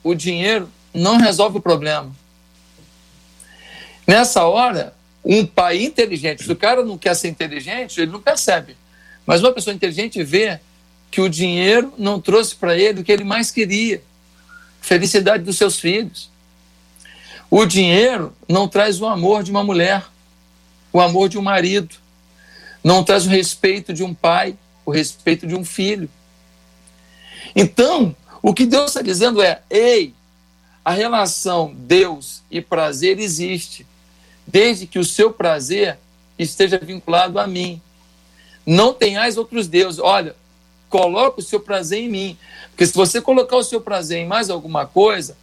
[0.02, 2.14] O dinheiro não resolve o problema.
[4.06, 8.76] Nessa hora, um pai inteligente, se o cara não quer ser inteligente, ele não percebe.
[9.24, 10.58] Mas uma pessoa inteligente vê
[11.10, 14.02] que o dinheiro não trouxe para ele o que ele mais queria:
[14.80, 16.30] felicidade dos seus filhos.
[17.50, 20.04] O dinheiro não traz o amor de uma mulher,
[20.92, 21.94] o amor de um marido,
[22.82, 26.10] não traz o respeito de um pai, o respeito de um filho.
[27.54, 30.14] Então, o que Deus está dizendo é: ei,
[30.84, 33.86] a relação Deus e prazer existe,
[34.46, 35.98] desde que o seu prazer
[36.38, 37.80] esteja vinculado a mim.
[38.66, 40.00] Não tenhais outros deuses.
[40.00, 40.34] Olha,
[40.88, 42.38] coloca o seu prazer em mim.
[42.70, 45.36] Porque se você colocar o seu prazer em mais alguma coisa,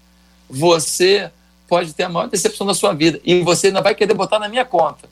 [0.50, 1.32] você
[1.68, 3.20] pode ter a maior decepção da sua vida.
[3.24, 5.10] E você ainda vai querer botar na minha conta.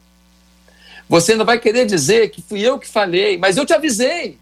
[1.07, 4.37] Você ainda vai querer dizer que fui eu que falei, mas eu te avisei.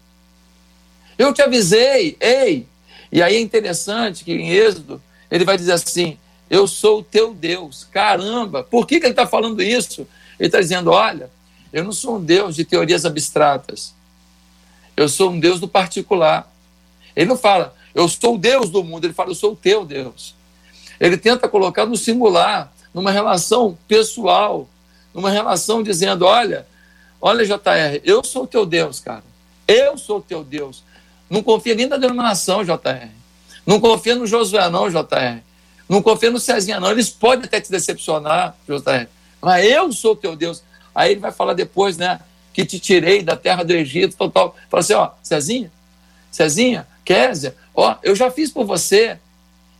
[1.18, 2.66] Eu te avisei, ei.
[3.12, 7.34] E aí é interessante que em Êxodo ele vai dizer assim: Eu sou o teu
[7.34, 7.86] Deus.
[7.90, 10.06] Caramba, por que, que ele está falando isso?
[10.38, 11.30] Ele está dizendo: Olha,
[11.72, 13.94] eu não sou um Deus de teorias abstratas.
[14.96, 16.50] Eu sou um Deus do particular.
[17.14, 19.84] Ele não fala, eu sou o Deus do mundo, ele fala, eu sou o teu
[19.84, 20.34] Deus.
[20.98, 24.68] Ele tenta colocar no singular, numa relação pessoal,
[25.12, 26.66] numa relação dizendo: olha,
[27.20, 29.24] olha, JR, eu sou o teu Deus, cara.
[29.68, 30.82] Eu sou o teu Deus.
[31.28, 33.08] Não confia nem na denominação, JR.
[33.66, 35.42] Não confia no Josué, não, JR.
[35.88, 36.90] Não confia no Cezinha, não.
[36.90, 39.06] Eles podem até te decepcionar, JR.
[39.40, 40.62] Mas eu sou teu Deus.
[40.94, 42.20] Aí ele vai falar depois, né?
[42.52, 44.56] Que te tirei da terra do Egito, tal, tal.
[44.68, 45.70] Fala assim, ó, Cezinha,
[46.30, 49.18] Cezinha, Késia, ó, eu já fiz por você.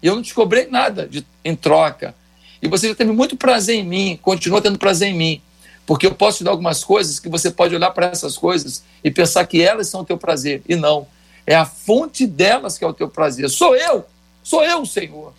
[0.02, 2.14] E eu não te cobrei nada de, em troca.
[2.60, 5.42] E você já teve muito prazer em mim, continua tendo prazer em mim.
[5.86, 9.10] Porque eu posso te dar algumas coisas que você pode olhar para essas coisas e
[9.10, 10.62] pensar que elas são o teu prazer.
[10.68, 11.06] E não.
[11.46, 13.48] É a fonte delas que é o teu prazer.
[13.48, 14.04] Sou eu.
[14.42, 15.32] Sou eu, Senhor.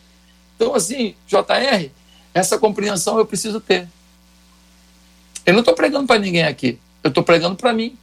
[0.58, 1.92] Então, assim, JR,
[2.34, 3.88] essa compreensão eu preciso ter.
[5.46, 6.80] Eu não estou pregando para ninguém aqui.
[7.04, 7.96] Eu estou pregando para mim.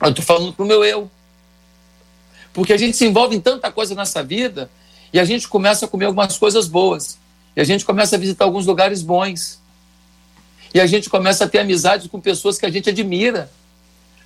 [0.00, 1.10] Eu estou falando para o meu eu.
[2.54, 4.70] Porque a gente se envolve em tanta coisa nessa vida
[5.12, 7.18] e a gente começa a comer algumas coisas boas.
[7.54, 9.60] E a gente começa a visitar alguns lugares bons.
[10.72, 13.50] E a gente começa a ter amizade com pessoas que a gente admira.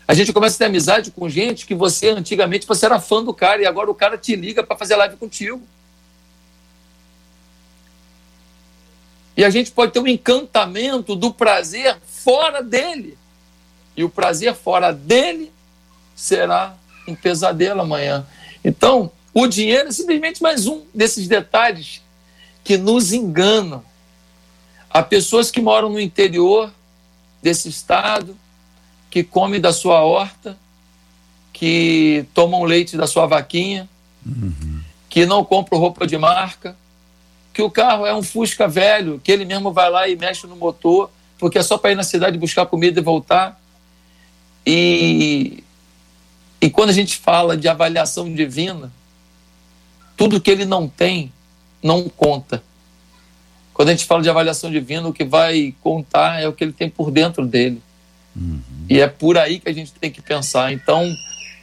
[0.06, 3.34] A gente começa a ter amizade com gente que você, antigamente, você era fã do
[3.34, 5.60] cara e agora o cara te liga para fazer live contigo.
[9.40, 13.16] E a gente pode ter um encantamento do prazer fora dele.
[13.96, 15.50] E o prazer fora dele
[16.14, 16.76] será
[17.08, 18.26] um pesadelo amanhã.
[18.62, 22.02] Então, o dinheiro é simplesmente mais um desses detalhes
[22.62, 23.82] que nos enganam.
[24.90, 26.70] Há pessoas que moram no interior
[27.42, 28.36] desse estado,
[29.08, 30.54] que comem da sua horta,
[31.50, 33.88] que tomam leite da sua vaquinha,
[34.26, 34.82] uhum.
[35.08, 36.76] que não compram roupa de marca,
[37.52, 40.56] que o carro é um Fusca velho, que ele mesmo vai lá e mexe no
[40.56, 43.60] motor, porque é só para ir na cidade buscar comida e voltar.
[44.64, 45.64] E,
[46.60, 48.92] e quando a gente fala de avaliação divina,
[50.16, 51.32] tudo que ele não tem,
[51.82, 52.62] não conta.
[53.72, 56.72] Quando a gente fala de avaliação divina, o que vai contar é o que ele
[56.72, 57.80] tem por dentro dele.
[58.36, 58.60] Uhum.
[58.88, 60.72] E é por aí que a gente tem que pensar.
[60.72, 61.10] Então,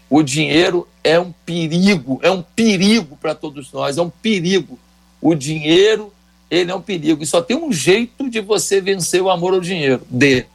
[0.09, 4.79] o dinheiro é um perigo, é um perigo para todos nós, é um perigo.
[5.27, 6.13] O dinheiro,
[6.49, 7.21] ele é um perigo.
[7.21, 10.45] E só tem um jeito de você vencer o amor ao dinheiro: dê.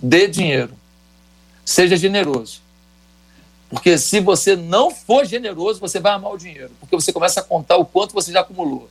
[0.00, 0.70] Dê dinheiro.
[1.64, 2.60] Seja generoso.
[3.68, 6.70] Porque se você não for generoso, você vai amar o dinheiro.
[6.78, 8.88] Porque você começa a contar o quanto você já acumulou.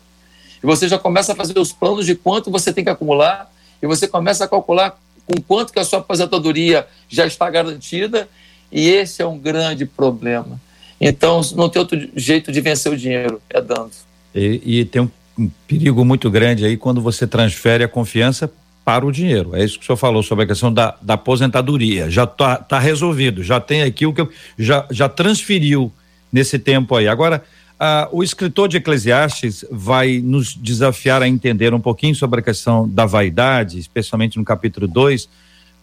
[0.61, 3.49] E você já começa a fazer os planos de quanto você tem que acumular.
[3.81, 8.27] E você começa a calcular com quanto que a sua aposentadoria já está garantida.
[8.69, 10.59] E esse é um grande problema.
[11.01, 13.89] Então, não tem outro jeito de vencer o dinheiro, é dando.
[14.35, 18.51] E, e tem um, um perigo muito grande aí quando você transfere a confiança
[18.85, 19.55] para o dinheiro.
[19.55, 22.09] É isso que o senhor falou sobre a questão da, da aposentadoria.
[22.09, 25.91] Já está tá resolvido, já tem aqui o que eu, já, já transferiu
[26.31, 27.07] nesse tempo aí.
[27.07, 27.43] Agora,
[27.79, 32.87] ah, o escritor de Eclesiastes vai nos desafiar a entender um pouquinho sobre a questão
[32.87, 35.27] da vaidade, especialmente no capítulo 2,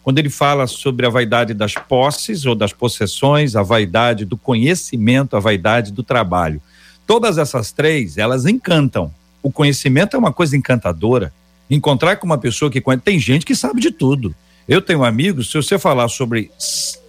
[0.09, 5.37] quando ele fala sobre a vaidade das posses ou das possessões, a vaidade do conhecimento,
[5.37, 6.59] a vaidade do trabalho.
[7.05, 9.13] Todas essas três, elas encantam.
[9.43, 11.31] O conhecimento é uma coisa encantadora,
[11.69, 13.03] encontrar com uma pessoa que conhece.
[13.03, 14.33] Tem gente que sabe de tudo.
[14.67, 16.49] Eu tenho amigos, se você falar sobre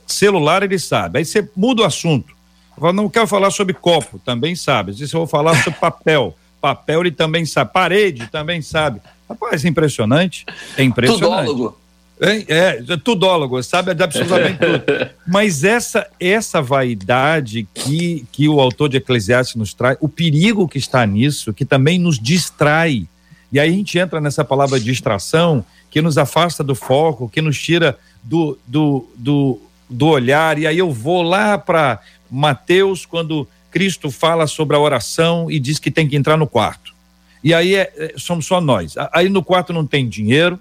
[0.07, 1.21] celular, ele sabe.
[1.21, 2.35] Aí você muda o assunto.
[2.79, 4.93] Eu não quero falar sobre copo, também sabe.
[4.93, 7.73] Se eu vou falar sobre papel, papel ele também sabe.
[7.73, 9.01] Parede também sabe.
[9.27, 10.45] Rapaz, é impressionante.
[10.77, 11.47] É impressionante.
[11.47, 11.81] Tudólogo.
[12.21, 15.11] É, é, é tudólogo, sabe absolutamente tudo.
[15.27, 20.79] Mas essa essa vaidade que, que o autor de Eclesiastes nos traz, o perigo que
[20.79, 23.07] está nisso, que também nos distrai.
[23.51, 27.59] E aí a gente entra nessa palavra distração, que nos afasta do foco, que nos
[27.59, 30.59] tira do, do, do, do olhar.
[30.59, 32.01] E aí eu vou lá para
[32.31, 36.95] Mateus, quando Cristo fala sobre a oração e diz que tem que entrar no quarto.
[37.43, 38.95] E aí é, é, somos só nós.
[39.13, 40.59] Aí no quarto não tem dinheiro,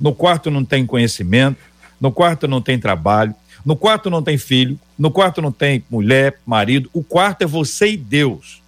[0.00, 1.58] no quarto não tem conhecimento,
[2.00, 3.34] no quarto não tem trabalho,
[3.64, 6.88] no quarto não tem filho, no quarto não tem mulher, marido.
[6.92, 8.62] O quarto é você e Deus.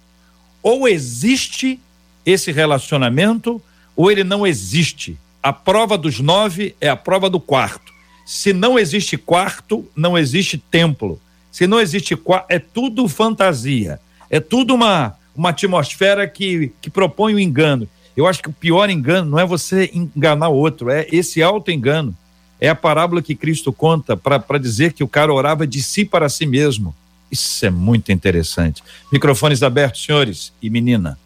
[0.61, 1.79] Ou existe
[2.25, 3.61] esse relacionamento,
[3.95, 5.17] ou ele não existe.
[5.41, 7.91] A prova dos nove é a prova do quarto.
[8.25, 11.19] Se não existe quarto, não existe templo.
[11.51, 13.99] Se não existe quarto, é tudo fantasia.
[14.29, 17.89] É tudo uma, uma atmosfera que, que propõe o engano.
[18.15, 22.15] Eu acho que o pior engano não é você enganar o outro, é esse auto-engano.
[22.59, 26.29] É a parábola que Cristo conta para dizer que o cara orava de si para
[26.29, 26.93] si mesmo.
[27.31, 28.83] Isso é muito interessante.
[29.11, 31.17] Microfones abertos, senhores e menina.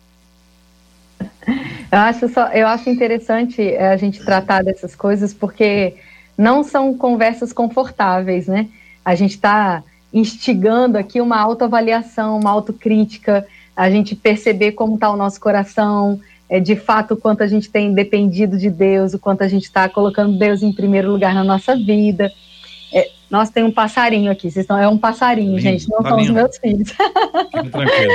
[1.92, 5.96] Eu acho, só, eu acho interessante eh, a gente tratar dessas coisas porque
[6.38, 8.68] não são conversas confortáveis, né?
[9.04, 9.84] A gente está
[10.14, 16.20] instigando aqui uma autoavaliação, uma autocrítica, a gente perceber como está o nosso coração,
[16.50, 19.64] é, de fato o quanto a gente tem dependido de Deus, o quanto a gente
[19.64, 22.32] está colocando Deus em primeiro lugar na nossa vida.
[22.94, 26.10] É, nós tem um passarinho aqui, vocês estão, é um passarinho, lindo, gente, não tá
[26.10, 26.30] são lindo.
[26.30, 26.94] os meus filhos.
[27.72, 28.14] Tranquilo.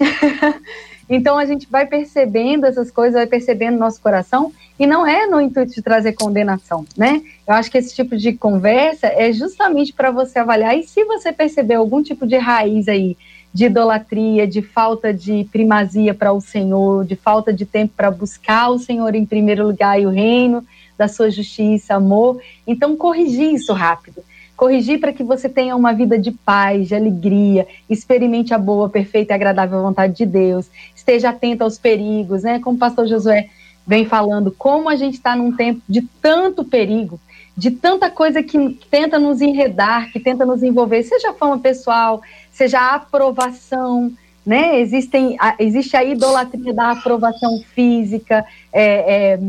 [1.08, 5.26] então a gente vai percebendo essas coisas, vai percebendo no nosso coração, e não é
[5.26, 7.20] no intuito de trazer condenação, né?
[7.46, 11.32] Eu acho que esse tipo de conversa é justamente para você avaliar, e se você
[11.32, 13.16] perceber algum tipo de raiz aí
[13.52, 18.70] de idolatria, de falta de primazia para o Senhor, de falta de tempo para buscar
[18.70, 20.64] o Senhor em primeiro lugar e o reino
[20.96, 22.40] da sua justiça, amor.
[22.66, 24.22] Então, corrigir isso rápido.
[24.56, 29.32] Corrigir para que você tenha uma vida de paz, de alegria, experimente a boa, perfeita
[29.32, 32.58] e agradável vontade de Deus, esteja atento aos perigos, né?
[32.58, 33.48] Como o pastor Josué
[33.86, 37.20] vem falando, como a gente está num tempo de tanto perigo,
[37.58, 42.78] de tanta coisa que, tenta nos enredar, que tenta nos envolver, seja fama pessoal, seja
[42.78, 44.12] a aprovação,
[44.46, 44.78] né?
[44.78, 49.40] Existem, a, existe a idolatria da aprovação física, é, é,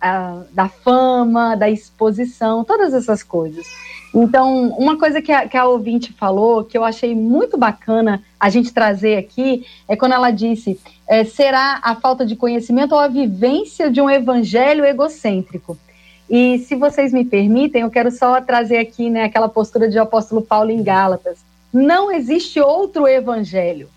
[0.00, 3.66] a, da fama, da exposição, todas essas coisas.
[4.14, 8.48] Então, uma coisa que a, que a ouvinte falou, que eu achei muito bacana a
[8.48, 13.08] gente trazer aqui, é quando ela disse: é, será a falta de conhecimento ou a
[13.08, 15.76] vivência de um evangelho egocêntrico?
[16.28, 20.42] E se vocês me permitem, eu quero só trazer aqui né, aquela postura de apóstolo
[20.42, 21.38] Paulo em Gálatas,
[21.72, 23.88] não existe outro evangelho.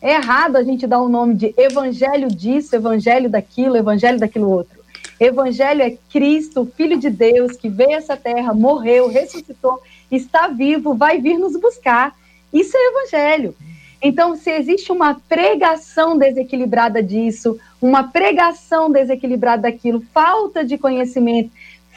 [0.00, 4.80] É errado a gente dar o nome de evangelho disso, evangelho daquilo, evangelho daquilo outro.
[5.18, 9.78] Evangelho é Cristo, Filho de Deus, que veio a essa terra, morreu, ressuscitou,
[10.10, 12.16] está vivo, vai vir nos buscar.
[12.52, 13.54] Isso é evangelho.
[14.02, 21.50] Então, se existe uma pregação desequilibrada disso, uma pregação desequilibrada daquilo, falta de conhecimento,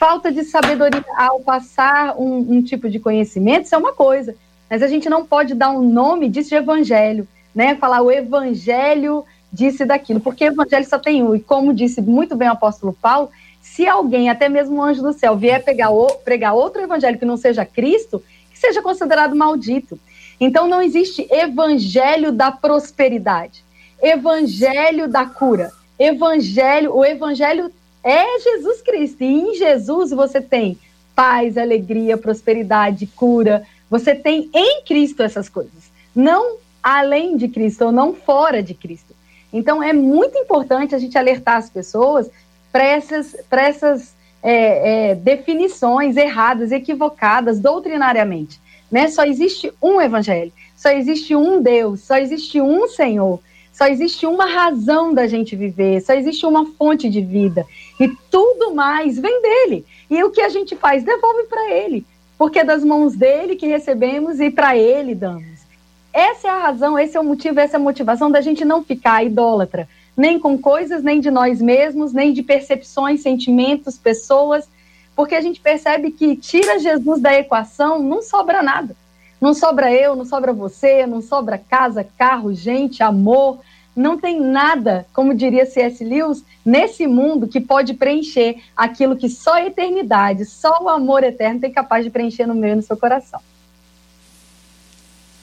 [0.03, 4.35] falta de sabedoria ao passar um, um tipo de conhecimento, isso é uma coisa.
[4.69, 7.25] Mas a gente não pode dar um nome disso de evangelho,
[7.55, 7.75] né?
[7.75, 11.33] Falar o evangelho disse daquilo, porque evangelho só tem um.
[11.33, 13.29] E como disse muito bem o apóstolo Paulo,
[13.61, 17.23] se alguém, até mesmo um anjo do céu, vier pegar o, pregar outro evangelho que
[17.23, 19.97] não seja Cristo, que seja considerado maldito.
[20.37, 23.63] Então não existe evangelho da prosperidade,
[24.01, 27.71] evangelho da cura, evangelho, o evangelho
[28.03, 29.23] é Jesus Cristo.
[29.23, 30.77] E em Jesus você tem
[31.15, 37.91] paz, alegria, prosperidade, cura, você tem em Cristo essas coisas, não além de Cristo ou
[37.91, 39.13] não fora de Cristo.
[39.51, 42.29] Então é muito importante a gente alertar as pessoas
[42.71, 48.59] para essas, essas é, é, definições erradas, equivocadas doutrinariamente.
[48.91, 49.07] Né?
[49.09, 53.39] Só existe um evangelho, só existe um Deus, só existe um Senhor,
[53.71, 57.65] só existe uma razão da gente viver, só existe uma fonte de vida.
[57.99, 59.85] E tudo mais vem dele.
[60.09, 61.03] E o que a gente faz?
[61.03, 62.05] Devolve para ele
[62.43, 65.63] porque é das mãos dele que recebemos e para ele damos.
[66.11, 68.83] Essa é a razão, esse é o motivo, essa é a motivação da gente não
[68.83, 74.67] ficar idólatra, nem com coisas, nem de nós mesmos, nem de percepções, sentimentos, pessoas,
[75.15, 78.95] porque a gente percebe que tira Jesus da equação, não sobra nada.
[79.39, 83.59] Não sobra eu, não sobra você, não sobra casa, carro, gente, amor,
[83.95, 86.03] não tem nada, como diria C.S.
[86.03, 91.59] Lewis, nesse mundo que pode preencher aquilo que só a eternidade, só o amor eterno
[91.59, 93.39] tem capaz de preencher no meu e no seu coração.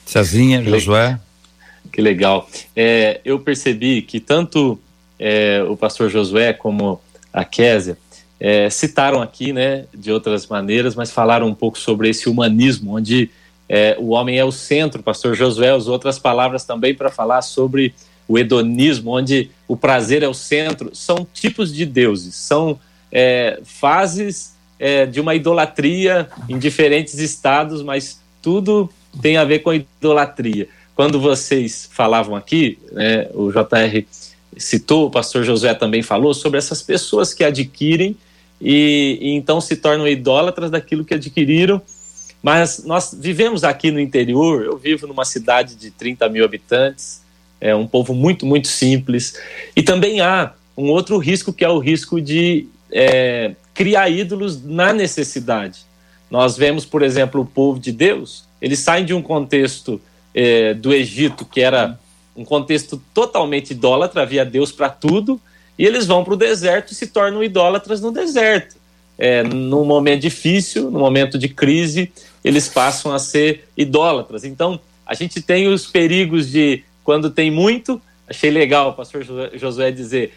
[0.05, 1.21] Cezinha, Josué.
[1.93, 2.49] Que legal.
[2.75, 4.79] É, eu percebi que tanto
[5.19, 7.01] é, o pastor Josué como
[7.33, 7.97] a Késia
[8.39, 13.31] é, citaram aqui, né, de outras maneiras, mas falaram um pouco sobre esse humanismo, onde
[13.69, 15.03] é, o homem é o centro.
[15.03, 17.95] Pastor Josué usou outras palavras também para falar sobre
[18.31, 20.95] o hedonismo, onde o prazer é o centro.
[20.95, 22.79] São tipos de deuses, são
[23.11, 28.89] é, fases é, de uma idolatria em diferentes estados, mas tudo
[29.21, 30.69] tem a ver com a idolatria.
[30.95, 34.07] Quando vocês falavam aqui, né, o JR
[34.57, 38.17] citou, o pastor Josué também falou sobre essas pessoas que adquirem
[38.61, 41.83] e, e então se tornam idólatras daquilo que adquiriram.
[42.41, 47.23] Mas nós vivemos aqui no interior, eu vivo numa cidade de 30 mil habitantes,
[47.61, 49.35] é um povo muito, muito simples.
[49.77, 54.93] E também há um outro risco que é o risco de é, criar ídolos na
[54.93, 55.81] necessidade.
[56.31, 60.01] Nós vemos, por exemplo, o povo de Deus, eles saem de um contexto
[60.35, 61.99] é, do Egito que era
[62.37, 65.41] um contexto totalmente idólatra, havia Deus para tudo,
[65.79, 68.77] e eles vão para o deserto e se tornam idólatras no deserto.
[69.19, 72.11] É, num momento difícil, num momento de crise,
[72.43, 74.45] eles passam a ser idólatras.
[74.45, 79.25] Então, a gente tem os perigos de quando tem muito, achei legal o pastor
[79.55, 80.35] Josué dizer,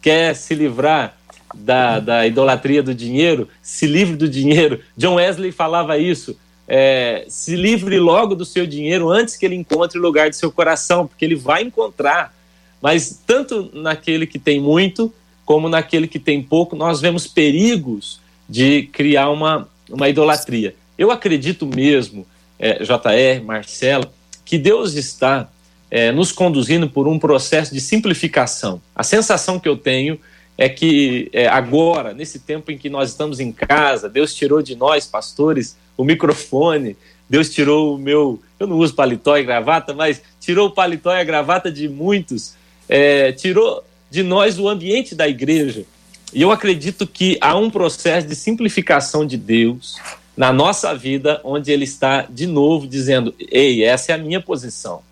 [0.00, 1.16] quer se livrar
[1.54, 4.80] da, da idolatria do dinheiro, se livre do dinheiro.
[4.96, 6.36] John Wesley falava isso.
[6.66, 10.50] É, se livre logo do seu dinheiro antes que ele encontre o lugar de seu
[10.50, 12.34] coração, porque ele vai encontrar.
[12.80, 15.12] Mas tanto naquele que tem muito,
[15.44, 20.74] como naquele que tem pouco, nós vemos perigos de criar uma, uma idolatria.
[20.96, 22.26] Eu acredito mesmo,
[22.58, 24.08] é, JR, Marcelo,
[24.44, 25.48] que Deus está
[25.92, 28.80] é, nos conduzindo por um processo de simplificação.
[28.96, 30.18] A sensação que eu tenho
[30.56, 34.74] é que é, agora, nesse tempo em que nós estamos em casa, Deus tirou de
[34.74, 36.96] nós, pastores, o microfone,
[37.28, 38.40] Deus tirou o meu.
[38.58, 42.54] Eu não uso paletó e gravata, mas tirou o paletó e a gravata de muitos,
[42.88, 45.84] é, tirou de nós o ambiente da igreja.
[46.32, 49.98] E eu acredito que há um processo de simplificação de Deus
[50.34, 55.02] na nossa vida, onde Ele está de novo dizendo: Ei, essa é a minha posição.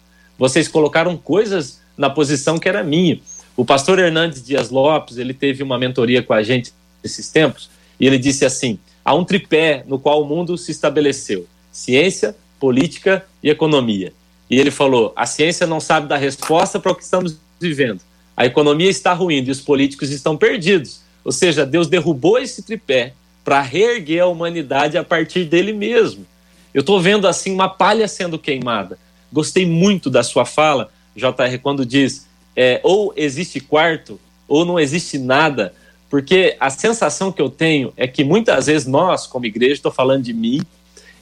[0.41, 3.21] Vocês colocaram coisas na posição que era minha.
[3.55, 6.73] O pastor Hernandes Dias Lopes, ele teve uma mentoria com a gente
[7.05, 7.69] nesses tempos,
[8.01, 13.23] e ele disse assim: há um tripé no qual o mundo se estabeleceu: ciência, política
[13.43, 14.15] e economia.
[14.49, 18.01] E ele falou: a ciência não sabe dar resposta para o que estamos vivendo.
[18.35, 21.03] A economia está ruindo e os políticos estão perdidos.
[21.23, 23.13] Ou seja, Deus derrubou esse tripé
[23.45, 26.25] para reerguer a humanidade a partir dele mesmo.
[26.73, 28.99] Eu estou vendo assim uma palha sendo queimada.
[29.33, 32.27] Gostei muito da sua fala, JR, quando diz
[32.57, 35.73] é, ou existe quarto ou não existe nada,
[36.09, 40.25] porque a sensação que eu tenho é que muitas vezes nós, como igreja, estou falando
[40.25, 40.61] de mim,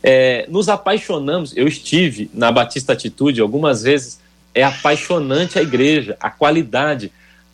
[0.02, 1.54] é, nos apaixonamos.
[1.54, 4.18] Eu estive na Batista Atitude algumas vezes,
[4.54, 7.12] é apaixonante a igreja, a qualidade,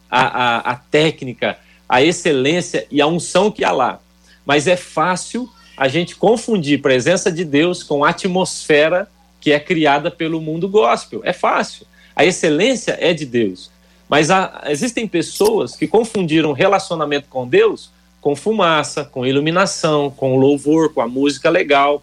[0.08, 4.00] a, a, a técnica, a excelência e a unção que há lá.
[4.46, 9.08] Mas é fácil a gente confundir presença de Deus com atmosfera
[9.44, 11.20] que é criada pelo mundo gospel.
[11.22, 11.86] É fácil.
[12.16, 13.70] A excelência é de Deus.
[14.08, 17.92] Mas há, existem pessoas que confundiram relacionamento com Deus
[18.24, 22.02] com fumaça, com iluminação, com louvor, com a música legal.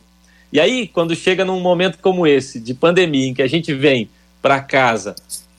[0.54, 4.08] E aí, quando chega num momento como esse, de pandemia, em que a gente vem
[4.40, 5.16] para casa,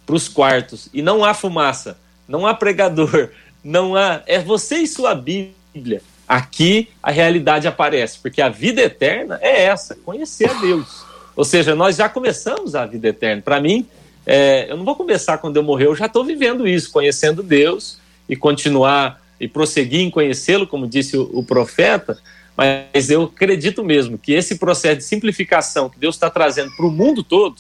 [0.06, 3.30] para os quartos, e não há fumaça, não há pregador,
[3.64, 4.22] não há.
[4.24, 6.00] É você e sua Bíblia.
[6.28, 11.04] Aqui a realidade aparece, porque a vida eterna é essa, conhecer a Deus.
[11.36, 13.42] Ou seja, nós já começamos a vida eterna.
[13.42, 13.86] Para mim,
[14.26, 17.98] é, eu não vou começar quando eu morrer, eu já estou vivendo isso, conhecendo Deus
[18.28, 22.16] e continuar e prosseguir em conhecê-lo, como disse o, o, profeta.
[22.56, 26.90] Mas eu acredito mesmo que esse processo de simplificação que Deus está trazendo para o
[26.90, 27.56] mundo todo,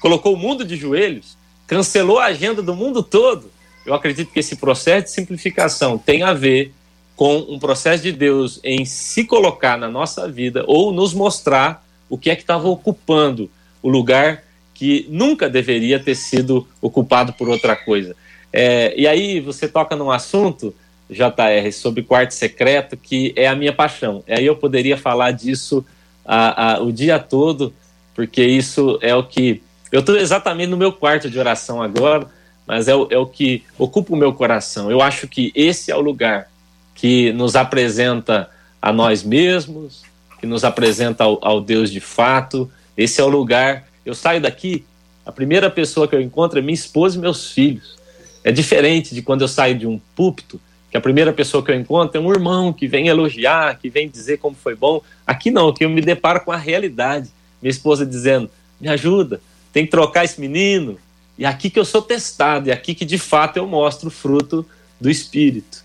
[0.00, 3.50] colocou o mundo de joelhos, cancelou a agenda do mundo todo.
[3.84, 6.72] Eu acredito que esse processo de simplificação tem a ver
[7.14, 12.16] com um processo de Deus em se colocar na nossa vida ou nos mostrar o
[12.18, 13.50] que é que estava ocupando
[13.82, 14.42] o lugar
[14.74, 18.14] que nunca deveria ter sido ocupado por outra coisa.
[18.52, 20.74] É, e aí você toca num assunto,
[21.08, 24.22] JR, sobre quarto secreto, que é a minha paixão.
[24.28, 25.84] Aí eu poderia falar disso
[26.24, 27.72] a, a, o dia todo,
[28.14, 29.62] porque isso é o que.
[29.90, 32.26] Eu estou exatamente no meu quarto de oração agora,
[32.66, 34.90] mas é o, é o que ocupa o meu coração.
[34.90, 36.50] Eu acho que esse é o lugar
[36.94, 38.50] que nos apresenta
[38.82, 40.02] a nós mesmos,
[40.40, 42.70] que nos apresenta ao, ao Deus de fato.
[42.96, 44.84] Esse é o lugar eu saio daqui,
[45.26, 47.96] a primeira pessoa que eu encontro é minha esposa e meus filhos.
[48.44, 51.74] É diferente de quando eu saio de um púlpito, que a primeira pessoa que eu
[51.74, 55.02] encontro é um irmão que vem elogiar, que vem dizer como foi bom.
[55.26, 57.28] Aqui não, aqui eu me deparo com a realidade.
[57.60, 58.48] Minha esposa dizendo:
[58.80, 59.40] me ajuda,
[59.72, 60.96] tem que trocar esse menino.
[61.36, 64.06] E é aqui que eu sou testado, e é aqui que de fato eu mostro
[64.06, 64.64] o fruto
[65.00, 65.84] do Espírito.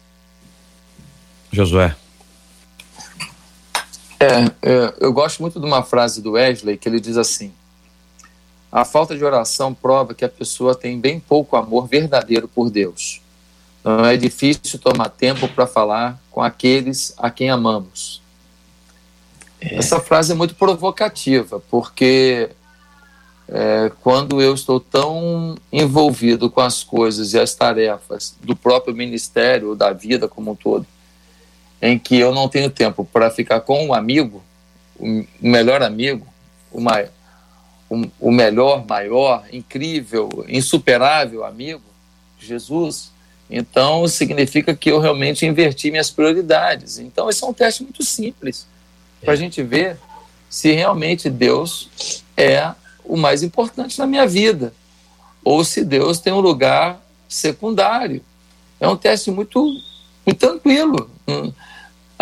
[1.52, 1.96] Josué.
[4.22, 7.52] É, é, eu gosto muito de uma frase do Wesley que ele diz assim:
[8.72, 13.22] a falta de oração prova que a pessoa tem bem pouco amor verdadeiro por Deus.
[13.84, 18.22] Não é difícil tomar tempo para falar com aqueles a quem amamos.
[19.60, 19.76] É.
[19.76, 22.50] Essa frase é muito provocativa, porque
[23.48, 29.76] é, quando eu estou tão envolvido com as coisas e as tarefas do próprio ministério,
[29.76, 30.86] da vida como um todo,
[31.82, 34.44] em que eu não tenho tempo para ficar com um amigo,
[35.00, 36.28] o melhor amigo,
[36.72, 37.10] o, mai,
[37.90, 41.82] o, o melhor, maior, incrível, insuperável amigo,
[42.40, 43.12] Jesus,
[43.50, 47.00] então significa que eu realmente inverti minhas prioridades.
[47.00, 48.66] Então, esse é um teste muito simples
[49.22, 49.98] para a gente ver
[50.50, 51.90] se realmente Deus
[52.38, 52.74] é
[53.04, 54.74] o mais importante na minha vida
[55.44, 58.24] ou se Deus tem um lugar secundário.
[58.80, 59.64] É um teste muito,
[60.26, 61.10] muito tranquilo.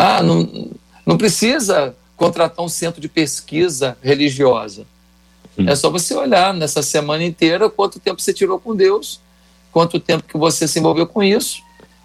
[0.02, 0.70] Ah, não,
[1.06, 4.86] não precisa contratar um centro de pesquisa religiosa.
[5.58, 5.68] Hum.
[5.68, 9.20] É só você olhar nessa semana inteira quanto tempo você tirou com Deus,
[9.74, 11.62] quanto tempo que você se envolveu com isso,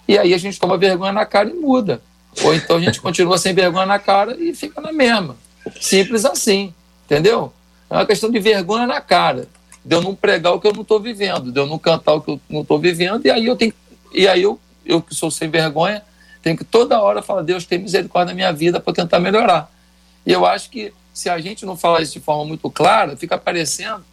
[0.08, 2.02] e aí a gente toma vergonha na cara e muda.
[2.42, 5.36] Ou então a gente continua sem vergonha na cara e fica na mesma.
[5.80, 6.74] Simples assim,
[7.04, 7.52] entendeu?
[7.88, 9.46] É uma questão de vergonha na cara,
[9.84, 12.20] de eu não pregar o que eu não estou vivendo, de eu não cantar o
[12.20, 13.72] que eu não estou vivendo, e aí eu tenho
[14.12, 16.02] e aí eu, eu que sou sem vergonha,
[16.44, 19.72] tenho que toda hora falar, Deus tem misericórdia na minha vida para tentar melhorar.
[20.26, 23.38] E eu acho que se a gente não falar isso de forma muito clara, fica
[23.38, 24.04] parecendo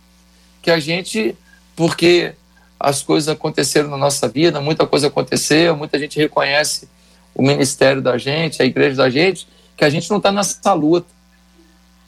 [0.62, 1.36] que a gente,
[1.76, 2.34] porque
[2.80, 6.88] as coisas aconteceram na nossa vida, muita coisa aconteceu, muita gente reconhece
[7.36, 11.10] o ministério da gente, a igreja da gente, que a gente não está nessa luta.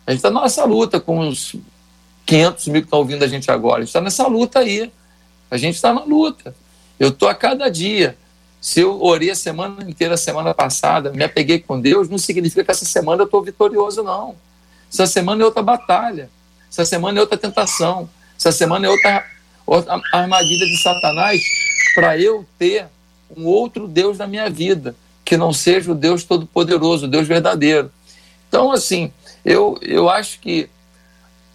[0.07, 1.53] A gente está nessa luta com os
[2.25, 3.79] 500 mil que estão ouvindo a gente agora.
[3.79, 4.89] A gente está nessa luta aí.
[5.51, 6.55] A gente está na luta.
[6.97, 8.17] Eu estou a cada dia
[8.63, 12.63] se eu orei a semana inteira, a semana passada, me apeguei com Deus, não significa
[12.63, 14.37] que essa semana eu estou vitorioso, não.
[14.89, 16.29] Essa semana é outra batalha.
[16.71, 18.09] Essa semana é outra tentação.
[18.37, 19.25] Essa semana é outra,
[19.67, 21.43] outra armadilha de Satanás
[21.93, 22.87] para eu ter
[23.35, 24.95] um outro Deus na minha vida,
[25.25, 27.91] que não seja o Deus Todo-Poderoso, o Deus verdadeiro.
[28.47, 29.11] Então, assim,
[29.43, 30.69] eu, eu acho que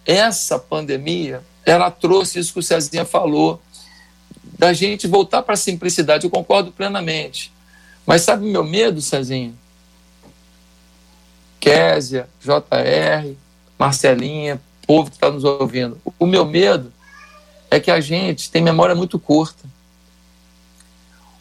[0.05, 3.59] essa pandemia, ela trouxe isso que o Cezinha falou,
[4.59, 6.25] da gente voltar para a simplicidade.
[6.25, 7.49] Eu concordo plenamente.
[8.05, 9.53] Mas sabe o meu medo, Cezinha?
[11.61, 13.33] Késia, JR,
[13.77, 15.97] Marcelinha, povo que está nos ouvindo.
[16.19, 16.91] O meu medo
[17.71, 19.63] é que a gente tem memória muito curta.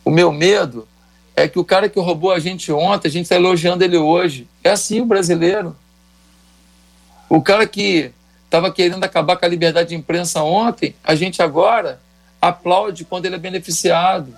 [0.04, 0.86] O meu medo
[1.34, 4.46] é que o cara que roubou a gente ontem, a gente está elogiando ele hoje.
[4.62, 5.76] É assim o brasileiro.
[7.28, 8.12] O cara que
[8.44, 12.00] estava querendo acabar com a liberdade de imprensa ontem, a gente agora
[12.40, 14.34] aplaude quando ele é beneficiado.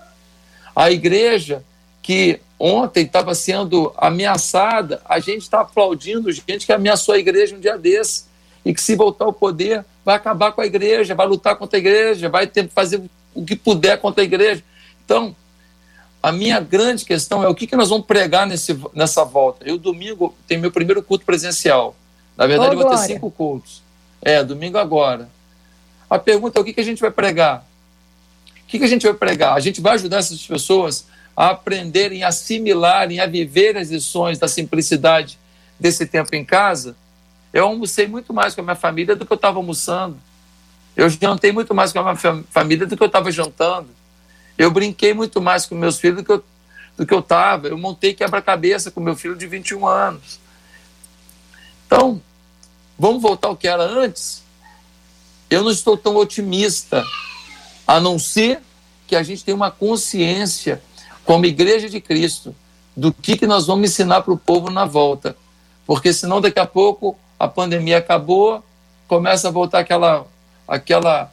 [0.74, 1.64] A igreja
[2.02, 7.60] que ontem estava sendo ameaçada, a gente está aplaudindo gente que ameaçou a igreja um
[7.60, 8.24] dia desse
[8.64, 11.80] e que se voltar ao poder vai acabar com a igreja, vai lutar contra a
[11.80, 13.02] igreja, vai ter fazer
[13.34, 14.62] o que puder contra a igreja.
[15.04, 15.34] Então,
[16.22, 19.66] a minha grande questão é o que, que nós vamos pregar nesse, nessa volta.
[19.66, 21.96] Eu, domingo, tenho meu primeiro culto presencial.
[22.36, 23.82] Na verdade, oh, eu vou ter cinco cultos.
[24.20, 25.28] É, domingo agora.
[26.08, 27.64] A pergunta é o que, que a gente vai pregar?
[28.70, 29.54] Que, que a gente vai pregar?
[29.54, 31.06] A gente vai ajudar essas pessoas
[31.36, 35.38] a aprenderem, a assimilarem, a viver as lições da simplicidade
[35.78, 36.94] desse tempo em casa.
[37.52, 40.16] Eu almocei muito mais com a minha família do que eu estava almoçando.
[40.96, 43.88] Eu jantei muito mais com a minha família do que eu estava jantando.
[44.56, 46.44] Eu brinquei muito mais com meus filhos do que eu
[46.96, 47.68] do que eu estava.
[47.68, 50.38] Eu montei quebra-cabeça com meu filho de 21 anos.
[51.86, 52.20] Então,
[52.98, 54.42] vamos voltar ao que era antes?
[55.48, 57.02] Eu não estou tão otimista
[57.90, 58.60] a não ser
[59.04, 60.80] que a gente tenha uma consciência,
[61.24, 62.54] como Igreja de Cristo,
[62.96, 65.36] do que, que nós vamos ensinar para o povo na volta.
[65.84, 68.62] Porque senão daqui a pouco a pandemia acabou,
[69.08, 70.24] começa a voltar aquela,
[70.68, 71.32] aquela,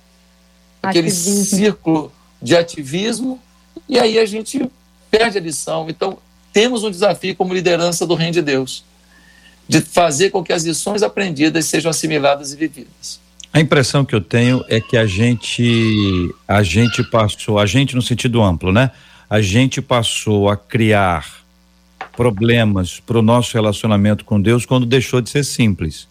[0.81, 3.39] aquele círculo de ativismo,
[3.87, 4.67] e aí a gente
[5.11, 5.87] perde a lição.
[5.87, 6.17] Então,
[6.51, 8.83] temos um desafio como liderança do Reino de Deus,
[9.69, 13.26] de fazer com que as lições aprendidas sejam assimiladas e vividas.
[13.57, 18.03] A impressão que eu tenho é que a gente, a gente passou, a gente no
[18.03, 18.91] sentido amplo, né?
[19.27, 21.25] A gente passou a criar
[22.15, 26.07] problemas para o nosso relacionamento com Deus quando deixou de ser simples.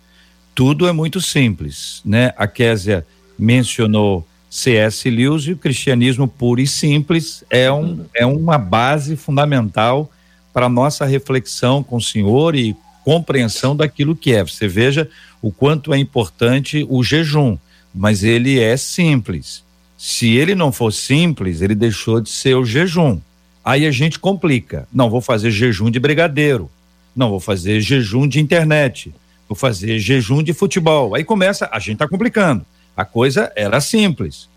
[0.57, 2.33] Tudo é muito simples, né?
[2.37, 3.07] A Késia
[3.39, 5.09] mencionou C.S.
[5.09, 10.11] Lewis e o cristianismo puro e simples é, um, é uma base fundamental
[10.53, 14.43] para nossa reflexão com o Senhor e compreensão daquilo que é.
[14.43, 15.09] Você veja
[15.47, 17.57] o quanto é importante o jejum,
[17.95, 19.63] mas ele é simples.
[19.97, 23.21] Se ele não for simples, ele deixou de ser o jejum.
[23.65, 24.89] Aí a gente complica.
[24.93, 26.69] Não, vou fazer jejum de brigadeiro.
[27.15, 29.15] Não, vou fazer jejum de internet.
[29.49, 31.15] Vou fazer jejum de futebol.
[31.15, 32.67] Aí começa, a gente está complicando.
[32.97, 34.49] A coisa era simples.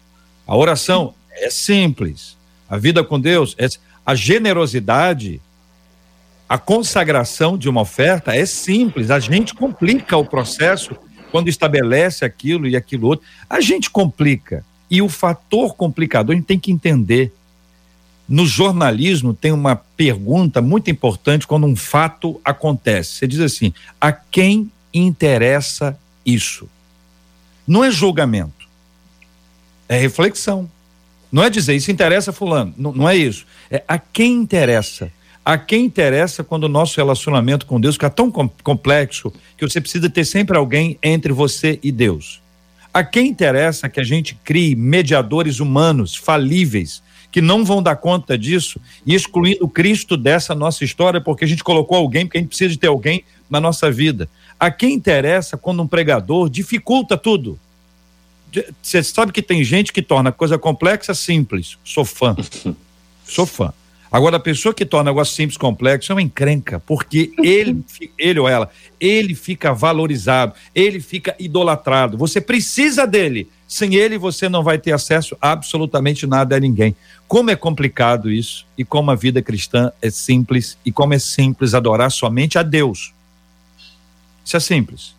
[0.47, 2.35] A oração é simples.
[2.67, 3.67] A vida com Deus é
[4.03, 5.39] a generosidade,
[6.49, 9.11] a consagração de uma oferta é simples.
[9.11, 10.95] A gente complica o processo
[11.31, 13.23] quando estabelece aquilo e aquilo outro.
[13.47, 14.65] A gente complica.
[14.89, 17.31] E o fator complicador a gente tem que entender.
[18.27, 23.11] No jornalismo tem uma pergunta muito importante quando um fato acontece.
[23.11, 23.71] Você diz assim:
[24.01, 25.95] a quem interessa
[26.25, 26.67] isso?
[27.67, 28.67] Não é julgamento,
[29.87, 30.69] é reflexão.
[31.31, 33.45] Não é dizer isso interessa fulano, não, não é isso.
[33.69, 35.11] É a quem interessa.
[35.49, 40.07] A quem interessa quando o nosso relacionamento com Deus fica tão complexo que você precisa
[40.07, 42.39] ter sempre alguém entre você e Deus.
[42.93, 48.37] A quem interessa que a gente crie mediadores humanos falíveis que não vão dar conta
[48.37, 52.49] disso e excluindo Cristo dessa nossa história porque a gente colocou alguém, porque a gente
[52.49, 54.29] precisa de ter alguém na nossa vida.
[54.59, 57.59] A quem interessa quando um pregador dificulta tudo?
[58.83, 61.75] Você sabe que tem gente que torna coisa complexa simples.
[61.83, 62.35] Sou fã.
[63.25, 63.73] Sou fã.
[64.11, 67.83] Agora, a pessoa que torna negócio simples complexo é uma encrenca, porque ele,
[68.17, 72.17] ele ou ela, ele fica valorizado, ele fica idolatrado.
[72.17, 73.49] Você precisa dele.
[73.67, 76.95] Sem ele, você não vai ter acesso a absolutamente nada a ninguém.
[77.27, 81.75] Como é complicado isso, e como a vida cristã é simples, e como é simples
[81.75, 83.13] adorar somente a Deus.
[84.43, 85.13] Isso é simples.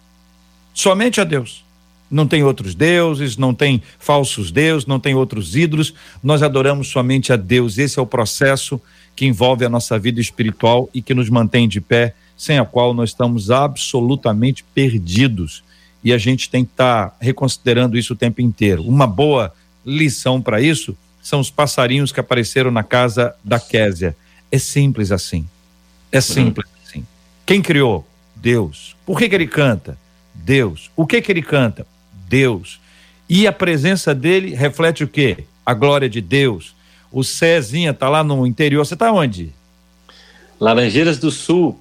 [0.75, 1.65] Somente a Deus.
[2.11, 5.95] Não tem outros deuses, não tem falsos deuses, não tem outros ídolos.
[6.23, 7.79] Nós adoramos somente a Deus.
[7.79, 8.81] Esse é o processo
[9.15, 12.93] que envolve a nossa vida espiritual e que nos mantém de pé, sem a qual
[12.93, 15.63] nós estamos absolutamente perdidos.
[16.03, 18.83] E a gente tem que estar tá reconsiderando isso o tempo inteiro.
[18.83, 19.53] Uma boa
[19.85, 24.17] lição para isso são os passarinhos que apareceram na casa da Késia.
[24.51, 25.47] É simples assim.
[26.11, 27.07] É simples assim.
[27.47, 28.07] Quem criou?
[28.35, 28.97] Deus.
[29.05, 29.99] Por que, que ele canta?
[30.35, 30.91] Deus.
[30.97, 31.87] O que que ele canta?
[32.31, 32.81] Deus.
[33.29, 35.45] E a presença dele reflete o quê?
[35.67, 36.75] A glória de Deus.
[37.11, 38.87] O Cezinha tá lá no interior.
[38.87, 39.53] Você tá onde?
[40.61, 41.79] Laranjeiras do Sul.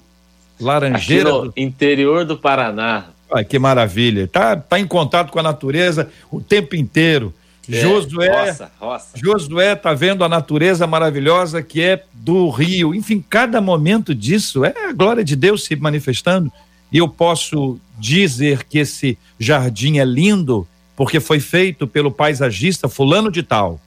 [0.60, 1.52] Laranjeira do...
[1.56, 3.06] interior do Paraná.
[3.32, 4.26] Ai, que maravilha.
[4.26, 7.32] Tá, tá em contato com a natureza o tempo inteiro.
[7.70, 9.08] É, Josué, roça, roça.
[9.14, 12.92] Josué tá vendo a natureza maravilhosa que é do rio.
[12.92, 16.50] Enfim, cada momento disso é a glória de Deus se manifestando.
[16.90, 23.30] E eu posso dizer que esse jardim é lindo porque foi feito pelo paisagista fulano
[23.30, 23.80] de tal.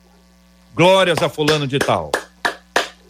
[0.75, 2.11] Glórias a fulano de tal.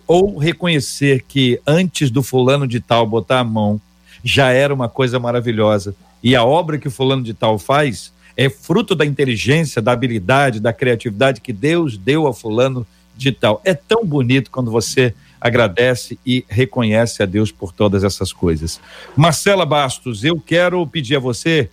[0.08, 3.80] Ou reconhecer que antes do fulano de tal botar a mão
[4.24, 5.95] já era uma coisa maravilhosa.
[6.22, 10.74] E a obra que fulano de tal faz é fruto da inteligência, da habilidade, da
[10.74, 12.86] criatividade que Deus deu a fulano
[13.16, 13.62] de tal.
[13.64, 15.14] É tão bonito quando você
[15.44, 18.80] agradece e reconhece a Deus por todas essas coisas.
[19.14, 21.70] Marcela Bastos, eu quero pedir a você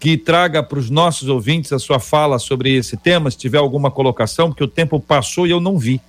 [0.00, 3.88] que traga para os nossos ouvintes a sua fala sobre esse tema, se tiver alguma
[3.88, 6.00] colocação, porque o tempo passou e eu não vi.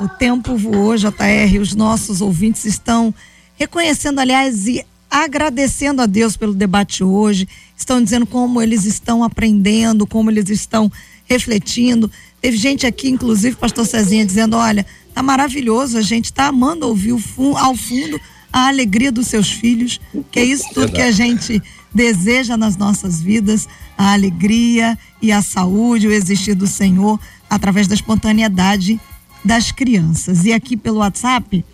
[0.00, 3.14] O tempo voou, JR, os nossos ouvintes estão
[3.54, 10.08] reconhecendo, aliás, e agradecendo a Deus pelo debate hoje, estão dizendo como eles estão aprendendo,
[10.08, 10.90] como eles estão
[11.24, 12.10] refletindo.
[12.40, 14.84] Teve gente aqui, inclusive, pastor Cezinha, dizendo: olha,
[15.14, 18.20] tá maravilhoso, a gente tá amando ouvir fundo, ao fundo
[18.52, 19.98] a alegria dos seus filhos,
[20.30, 21.62] que é isso tudo que a gente
[21.94, 27.94] deseja nas nossas vidas, a alegria e a saúde, o existir do Senhor através da
[27.94, 29.00] espontaneidade
[29.44, 30.44] das crianças.
[30.44, 31.64] E aqui pelo WhatsApp,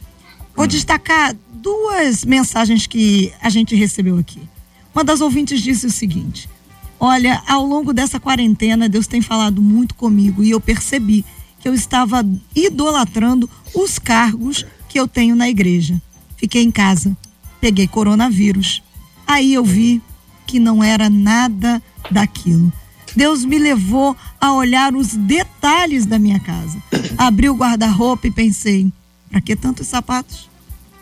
[0.55, 0.68] vou hum.
[0.68, 4.41] destacar duas mensagens que a gente recebeu aqui.
[4.95, 6.49] Uma das ouvintes disse o seguinte:
[6.99, 11.24] Olha, ao longo dessa quarentena, Deus tem falado muito comigo e eu percebi
[11.61, 16.00] que eu estava idolatrando os cargos que eu tenho na igreja.
[16.36, 17.16] Fiquei em casa,
[17.61, 18.82] peguei coronavírus.
[19.26, 20.00] Aí eu vi
[20.46, 22.72] que não era nada daquilo.
[23.14, 26.80] Deus me levou a olhar os detalhes da minha casa.
[27.18, 28.90] Abri o guarda-roupa e pensei:
[29.30, 30.48] para que tantos sapatos?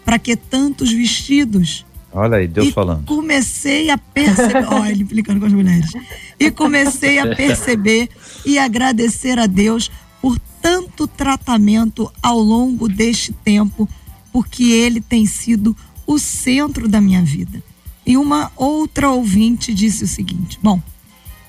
[0.05, 1.85] Para que tantos vestidos?
[2.13, 3.05] Olha aí, Deus e falando.
[3.05, 5.91] Comecei a perceber, olha, ele implicando com as mulheres.
[6.39, 8.09] E comecei a perceber
[8.45, 9.91] e agradecer a Deus
[10.27, 13.89] por tanto tratamento ao longo deste tempo,
[14.33, 17.63] porque ele tem sido o centro da minha vida.
[18.05, 20.83] E uma outra ouvinte disse o seguinte: Bom,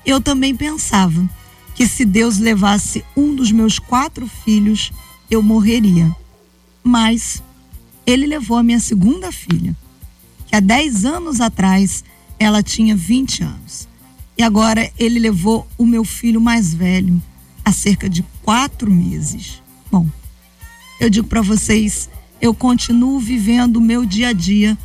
[0.06, 1.28] eu também pensava
[1.74, 4.92] que se Deus levasse um dos meus quatro filhos,
[5.28, 6.14] eu morreria.
[6.80, 7.42] Mas
[8.06, 9.76] ele levou a minha segunda filha
[10.46, 12.04] que há 10 anos atrás
[12.38, 13.88] ela tinha 20 anos.
[14.38, 17.20] E agora ele levou o meu filho mais velho
[17.64, 19.62] há cerca de quatro meses.
[19.92, 20.06] Bom,
[20.98, 22.08] eu digo para vocês,
[22.40, 24.78] eu continuo vivendo o meu dia a dia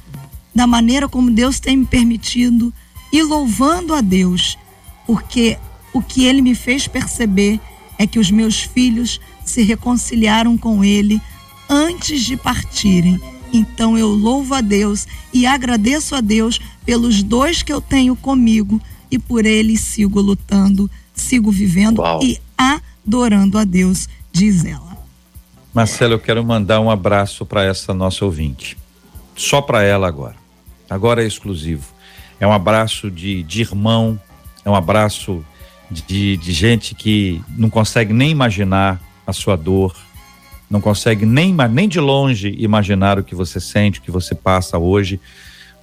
[0.53, 2.73] da maneira como Deus tem me permitido
[3.09, 4.57] e louvando a Deus,
[5.07, 5.57] porque
[5.93, 7.57] o que ele me fez perceber
[7.97, 11.21] é que os meus filhos se reconciliaram com ele
[11.69, 13.17] antes de partirem.
[13.53, 18.81] Então eu louvo a Deus e agradeço a Deus pelos dois que eu tenho comigo
[19.09, 22.21] e por eles sigo lutando, sigo vivendo Uau.
[22.21, 22.37] e
[23.05, 24.97] adorando a Deus, diz ela.
[25.73, 28.77] Marcelo, eu quero mandar um abraço para essa nossa ouvinte.
[29.35, 30.35] Só para ela agora.
[30.89, 31.85] Agora é exclusivo.
[32.39, 34.19] É um abraço de, de irmão,
[34.63, 35.43] é um abraço
[35.89, 39.95] de, de gente que não consegue nem imaginar a sua dor,
[40.69, 44.77] não consegue nem, nem de longe imaginar o que você sente, o que você passa
[44.77, 45.19] hoje,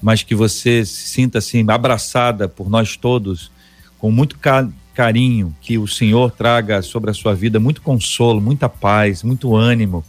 [0.03, 3.51] mas que você se sinta assim abraçada por nós todos,
[3.99, 4.39] com muito
[4.95, 10.05] carinho, que o Senhor traga sobre a sua vida muito consolo, muita paz, muito ânimo.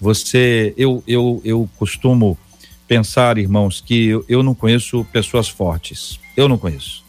[0.00, 2.36] Você, eu, eu, eu costumo
[2.88, 6.18] pensar, irmãos, que eu, eu não conheço pessoas fortes.
[6.36, 7.04] Eu não conheço.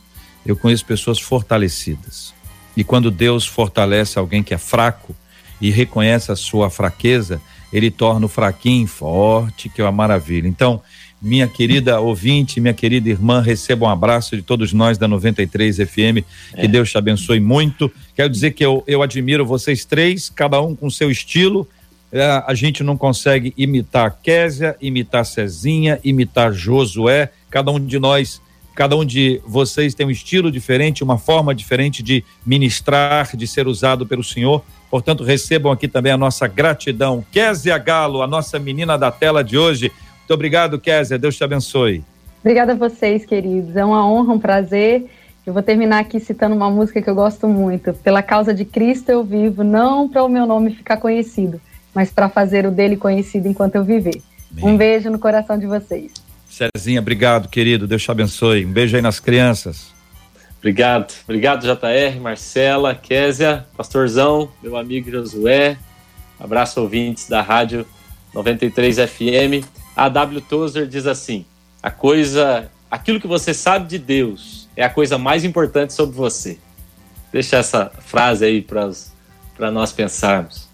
[0.45, 2.33] Eu conheço pessoas fortalecidas.
[2.75, 5.15] E quando Deus fortalece alguém que é fraco
[5.59, 10.47] e reconhece a sua fraqueza, ele torna o fraquinho forte, que é uma maravilha.
[10.47, 10.81] Então,
[11.23, 16.21] minha querida ouvinte, minha querida irmã, receba um abraço de todos nós da 93 FM.
[16.53, 16.67] Que é.
[16.67, 17.89] Deus te abençoe muito.
[18.13, 21.67] Quero dizer que eu, eu admiro vocês três, cada um com seu estilo.
[22.11, 27.31] É, a gente não consegue imitar Késia, imitar Cezinha, imitar Josué.
[27.49, 28.41] Cada um de nós
[28.75, 33.67] Cada um de vocês tem um estilo diferente, uma forma diferente de ministrar, de ser
[33.67, 34.63] usado pelo Senhor.
[34.89, 37.23] Portanto, recebam aqui também a nossa gratidão.
[37.31, 39.91] Kézia Galo, a nossa menina da tela de hoje.
[40.23, 41.19] Muito obrigado, Kézia.
[41.19, 42.03] Deus te abençoe.
[42.39, 43.75] Obrigada a vocês, queridos.
[43.75, 45.05] É uma honra, um prazer.
[45.45, 47.93] Eu vou terminar aqui citando uma música que eu gosto muito.
[47.93, 51.59] Pela causa de Cristo eu vivo, não para o meu nome ficar conhecido,
[51.93, 54.21] mas para fazer o dele conhecido enquanto eu viver.
[54.51, 54.73] Amém.
[54.73, 56.13] Um beijo no coração de vocês.
[56.49, 57.85] Cezinha, obrigado, querido.
[57.85, 58.65] Deus te abençoe.
[58.65, 59.91] Um beijo aí nas crianças.
[60.59, 61.13] Obrigado.
[61.25, 65.77] Obrigado, JR, Marcela, Késia, Pastorzão, meu amigo Josué.
[66.39, 67.85] Abraço, ouvintes da Rádio
[68.33, 69.82] 93 FM.
[69.95, 70.41] A W.
[70.41, 71.45] Tozer diz assim:
[71.81, 76.57] a coisa, aquilo que você sabe de Deus é a coisa mais importante sobre você.
[77.31, 80.67] Deixa essa frase aí para nós pensarmos.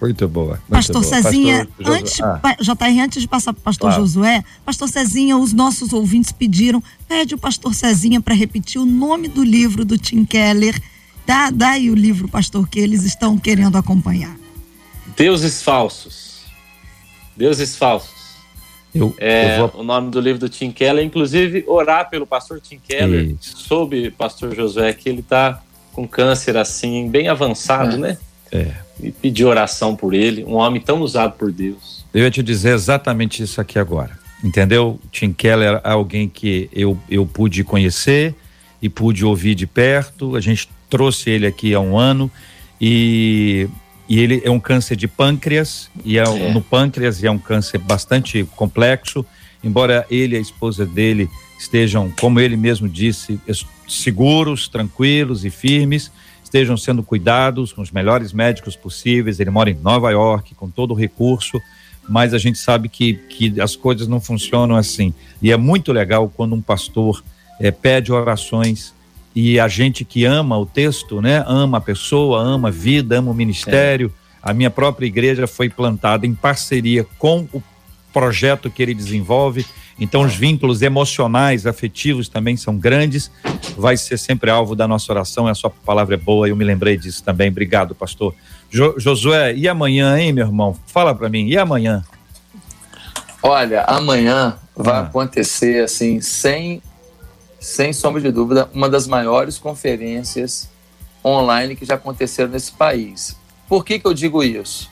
[0.00, 0.54] Muito boa.
[0.54, 1.22] Muito pastor boa.
[1.22, 2.40] Cezinha, pastor antes, ah.
[2.60, 4.02] JR, antes de passar para o pastor claro.
[4.02, 9.26] Josué, pastor Cezinha, os nossos ouvintes pediram, pede o pastor Cezinha para repetir o nome
[9.28, 10.78] do livro do Tim Keller.
[11.26, 14.36] Dá, dá aí o livro, pastor, que eles estão querendo acompanhar.
[15.16, 16.42] Deuses Falsos.
[17.34, 18.15] Deuses Falsos.
[18.96, 19.80] Eu, é eu vou...
[19.80, 23.58] o nome do livro do Tim Keller, inclusive orar pelo pastor Tim Keller, Isso.
[23.58, 27.98] soube, pastor Josué, que ele está com câncer assim, bem avançado, é.
[27.98, 28.18] né?
[28.52, 32.04] É e pedir oração por ele, um homem tão usado por Deus.
[32.12, 34.18] Eu ia te dizer exatamente isso aqui agora.
[34.42, 35.00] Entendeu?
[35.10, 38.34] Tim Keller é alguém que eu, eu pude conhecer
[38.80, 40.36] e pude ouvir de perto.
[40.36, 42.30] A gente trouxe ele aqui há um ano
[42.80, 43.68] e,
[44.08, 46.52] e ele é um câncer de pâncreas e é, é.
[46.52, 49.24] no pâncreas e é um câncer bastante complexo.
[49.62, 51.28] Embora ele e a esposa dele
[51.58, 53.40] estejam, como ele mesmo disse,
[53.88, 56.10] seguros, tranquilos e firmes,
[56.44, 59.40] estejam sendo cuidados com os melhores médicos possíveis.
[59.40, 61.60] Ele mora em Nova York, com todo o recurso,
[62.08, 65.12] mas a gente sabe que, que as coisas não funcionam assim.
[65.42, 67.24] E é muito legal quando um pastor
[67.58, 68.94] é, pede orações
[69.36, 73.30] e a gente que ama o texto, né, ama a pessoa, ama a vida, ama
[73.30, 74.12] o ministério.
[74.42, 74.50] É.
[74.50, 77.62] A minha própria igreja foi plantada em parceria com o
[78.12, 79.64] projeto que ele desenvolve
[79.98, 83.30] então, os vínculos emocionais, afetivos também são grandes.
[83.76, 85.46] Vai ser sempre alvo da nossa oração.
[85.46, 86.48] A sua palavra é boa.
[86.48, 87.48] Eu me lembrei disso também.
[87.48, 88.34] Obrigado, pastor.
[88.70, 90.76] Jo Josué, e amanhã, hein, meu irmão?
[90.86, 91.46] Fala para mim.
[91.46, 92.04] E amanhã?
[93.42, 95.00] Olha, amanhã vai ah.
[95.00, 96.82] acontecer, assim, sem,
[97.66, 100.68] sem sombra de dúvida, uma das maiores conferências
[101.24, 103.36] online que já aconteceram nesse país.
[103.68, 104.88] Por que, que eu digo isso?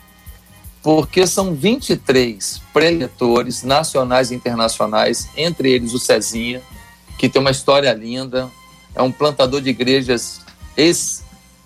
[0.85, 6.61] porque são 23 preletores nacionais e internacionais, entre eles o Cezinha,
[7.17, 8.51] que tem uma história linda,
[8.95, 10.43] é um plantador de igrejas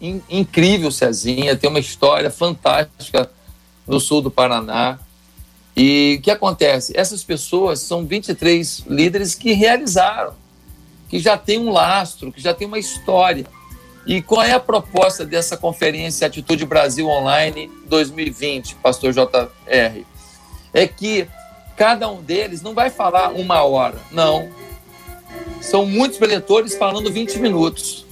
[0.00, 3.28] in, incrível, Cezinha, tem uma história fantástica
[3.88, 5.00] no sul do Paraná.
[5.76, 6.92] E o que acontece?
[6.96, 10.32] Essas pessoas são 23 líderes que realizaram,
[11.08, 13.46] que já têm um lastro, que já têm uma história.
[14.06, 20.04] E qual é a proposta dessa conferência Atitude Brasil Online 2020, Pastor JR?
[20.72, 21.26] É que
[21.76, 24.48] cada um deles não vai falar uma hora, não.
[25.60, 28.06] são muitos preletores falando 20 minutos.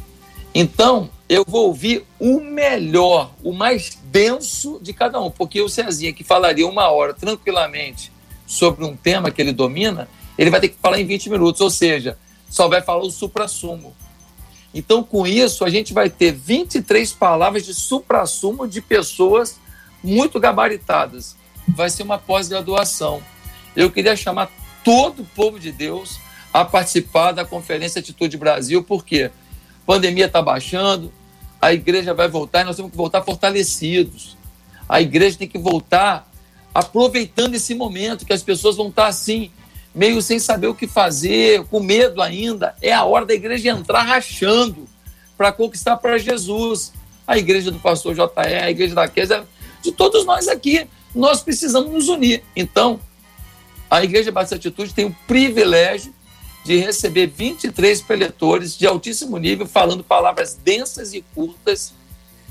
[0.54, 6.12] Então, eu vou ouvir o melhor, o mais denso de cada um, porque o Cezinha,
[6.12, 8.12] que falaria uma hora tranquilamente
[8.46, 11.70] sobre um tema que ele domina, ele vai ter que falar em 20 minutos, ou
[11.70, 12.16] seja,
[12.48, 13.94] só vai falar o supra-sumo.
[14.74, 19.58] Então, com isso, a gente vai ter 23 palavras de supra-sumo de pessoas
[20.02, 21.36] muito gabaritadas.
[21.68, 23.22] Vai ser uma pós-graduação.
[23.74, 24.50] Eu queria chamar
[24.84, 26.18] todo o povo de Deus
[26.52, 29.30] a participar da Conferência Atitude Brasil, porque
[29.82, 31.12] a pandemia está baixando,
[31.60, 34.36] a igreja vai voltar e nós temos que voltar fortalecidos.
[34.88, 36.30] A igreja tem que voltar
[36.72, 39.50] aproveitando esse momento que as pessoas vão estar assim,
[39.96, 42.76] meio sem saber o que fazer, com medo ainda.
[42.82, 44.86] É a hora da igreja entrar rachando
[45.38, 46.92] para conquistar para Jesus.
[47.26, 49.44] A igreja do pastor JR, a igreja da Kézia,
[49.82, 52.44] de todos nós aqui, nós precisamos nos unir.
[52.54, 53.00] Então,
[53.90, 56.14] a Igreja Batista Atitude tem o privilégio
[56.64, 61.94] de receber 23 preletores de altíssimo nível, falando palavras densas e curtas,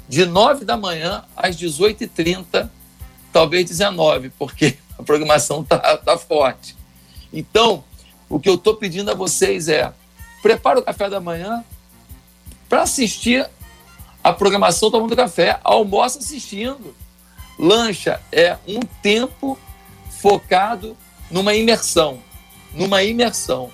[0.07, 2.69] de 9 da manhã às 18h30,
[3.31, 6.74] talvez 19, porque a programação está tá forte.
[7.35, 7.83] Então,
[8.29, 9.93] o que eu estou pedindo a vocês é:
[10.41, 11.63] prepara o café da manhã
[12.69, 13.47] para assistir
[14.23, 16.95] a programação Tomando Café, almoça assistindo.
[17.59, 19.59] Lancha é um tempo
[20.19, 20.97] focado
[21.29, 22.19] numa imersão,
[22.73, 23.69] numa imersão.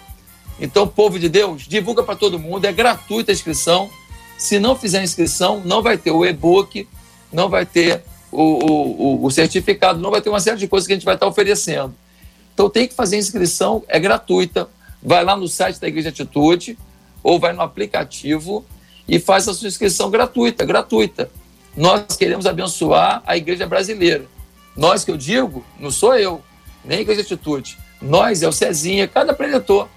[0.60, 3.90] Então, povo de Deus, divulga para todo mundo, é gratuita a inscrição.
[4.38, 6.88] Se não fizer inscrição, não vai ter o e-book,
[7.32, 10.94] não vai ter o, o, o, certificado, não vai ter uma série de coisas que
[10.94, 11.96] a gente vai estar oferecendo.
[12.62, 14.70] Então tem que fazer inscrição, é gratuita.
[15.02, 16.78] Vai lá no site da Igreja Atitude
[17.24, 18.64] ou vai no aplicativo
[19.08, 21.32] e faz a sua inscrição gratuita, gratuita.
[21.76, 24.26] Nós queremos abençoar a igreja brasileira.
[24.78, 26.40] Nós que eu digo, não sou eu,
[26.86, 27.80] nem a Igreja Atitude.
[28.00, 29.88] Nós é o Cezinha, cada preletor.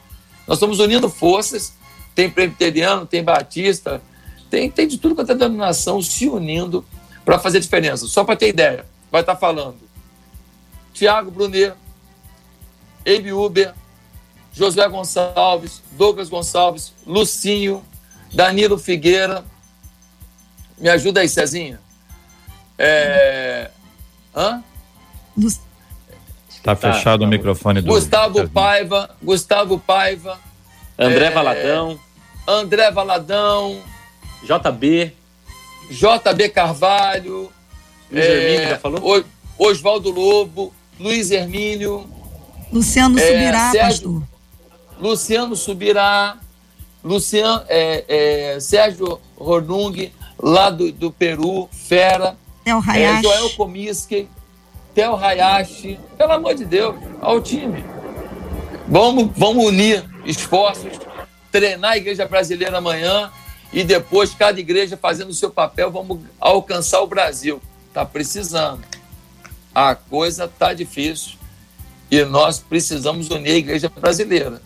[0.49, 1.75] Nós estamos unindo forças,
[2.15, 4.01] tem presbiteriano, tem batista,
[4.49, 6.83] tem, tem de tudo quanto é denominação se unindo
[7.27, 8.07] para fazer diferença.
[8.07, 9.77] Só para ter ideia, vai estar tá falando
[10.95, 11.75] Tiago Brunet,
[13.07, 13.75] Abe Uber,
[14.53, 17.85] Josué Gonçalves, Douglas Gonçalves, Lucinho,
[18.33, 19.45] Danilo Figueira.
[20.79, 21.81] Me ajuda aí, Cezinha.
[22.79, 23.71] É...
[24.35, 24.63] Hã?
[26.49, 27.89] Está tá, fechado tá, o microfone do.
[27.89, 30.39] Gustavo Paiva, Gustavo Paiva.
[30.99, 31.31] André é...
[31.31, 32.01] Valadão.
[32.47, 33.83] André Valadão.
[34.43, 35.13] JB.
[35.91, 37.53] JB Carvalho.
[38.11, 38.33] Luiz é...
[38.33, 39.25] Hermínio já falou?
[39.59, 40.73] Oswaldo Lobo.
[40.99, 42.09] Luiz Hermínio.
[42.73, 44.23] Luciano é, Subirá, Sérgio, pastor.
[45.01, 46.39] Luciano Subirá.
[47.03, 52.37] Luciano, é, é, Sérgio Rodung, lá do, do Peru, Fera.
[52.65, 53.19] É o Hayashi.
[53.19, 54.29] É, Joel Comiskey.
[54.95, 57.85] Theo Hayashi, pelo amor de Deus, ao time.
[58.89, 60.93] Vamos, vamos unir esforços,
[61.51, 63.31] treinar a igreja brasileira amanhã
[63.73, 67.61] e depois cada igreja fazendo o seu papel, vamos alcançar o Brasil.
[67.89, 68.85] Está precisando.
[69.75, 71.44] A coisa está difícil
[72.15, 74.61] e nós precisamos unir a igreja brasileira.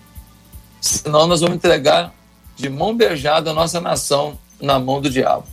[0.80, 2.12] Senão nós vamos entregar
[2.56, 5.44] de mão beijada a nossa nação na mão do diabo.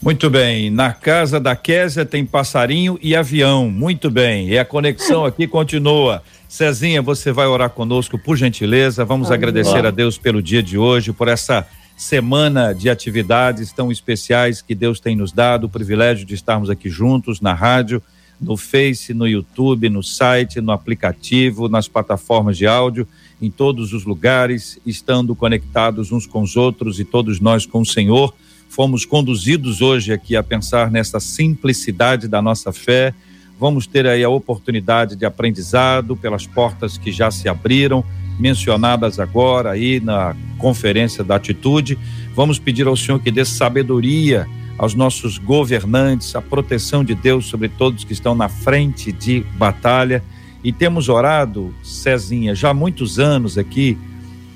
[0.00, 5.24] Muito bem, na casa da Késia tem passarinho e avião, muito bem, e a conexão
[5.24, 6.22] aqui continua.
[6.48, 9.38] Cezinha, você vai orar conosco, por gentileza, vamos Amém.
[9.38, 11.66] agradecer a Deus pelo dia de hoje, por essa
[11.96, 16.88] semana de atividades tão especiais que Deus tem nos dado, o privilégio de estarmos aqui
[16.88, 18.00] juntos na rádio,
[18.40, 23.06] no Face, no YouTube, no site, no aplicativo, nas plataformas de áudio,
[23.40, 27.86] em todos os lugares, estando conectados uns com os outros e todos nós com o
[27.86, 28.34] Senhor
[28.68, 33.14] fomos conduzidos hoje aqui a pensar nessa simplicidade da nossa fé.
[33.58, 38.04] Vamos ter aí a oportunidade de aprendizado pelas portas que já se abriram,
[38.38, 41.98] mencionadas agora aí na conferência da atitude.
[42.34, 44.46] Vamos pedir ao Senhor que dê sabedoria
[44.78, 50.22] aos nossos governantes, a proteção de Deus sobre todos que estão na frente de batalha.
[50.62, 53.96] E temos orado, Cezinha, já há muitos anos aqui,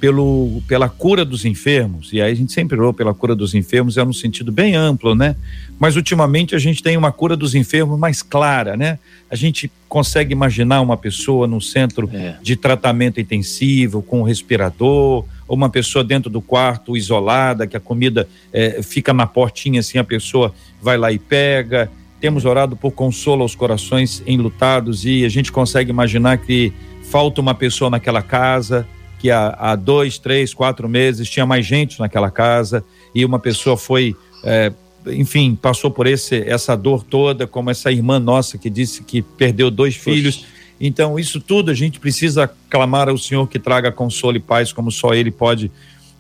[0.01, 3.99] pelo, pela cura dos enfermos, e aí a gente sempre orou pela cura dos enfermos,
[3.99, 5.37] é num sentido bem amplo, né?
[5.79, 8.99] Mas ultimamente a gente tem uma cura dos enfermos mais clara, né?
[9.31, 12.37] A gente consegue imaginar uma pessoa no centro é.
[12.43, 17.81] de tratamento intensivo, com um respirador, ou uma pessoa dentro do quarto isolada, que a
[17.81, 21.91] comida é, fica na portinha assim, a pessoa vai lá e pega.
[22.21, 26.73] Temos orado por consolo aos corações enlutados e a gente consegue imaginar que
[27.03, 28.87] falta uma pessoa naquela casa,
[29.19, 33.77] que há, há dois, três, quatro meses tinha mais gente naquela casa e uma pessoa
[33.77, 34.73] foi, é,
[35.09, 39.69] enfim, passou por esse, essa dor toda, como essa irmã nossa que disse que perdeu
[39.69, 40.11] dois Poxa.
[40.13, 40.47] filhos
[40.81, 44.91] Então, isso tudo a gente precisa clamar ao Senhor que traga consolo e paz, como
[44.91, 45.71] só Ele pode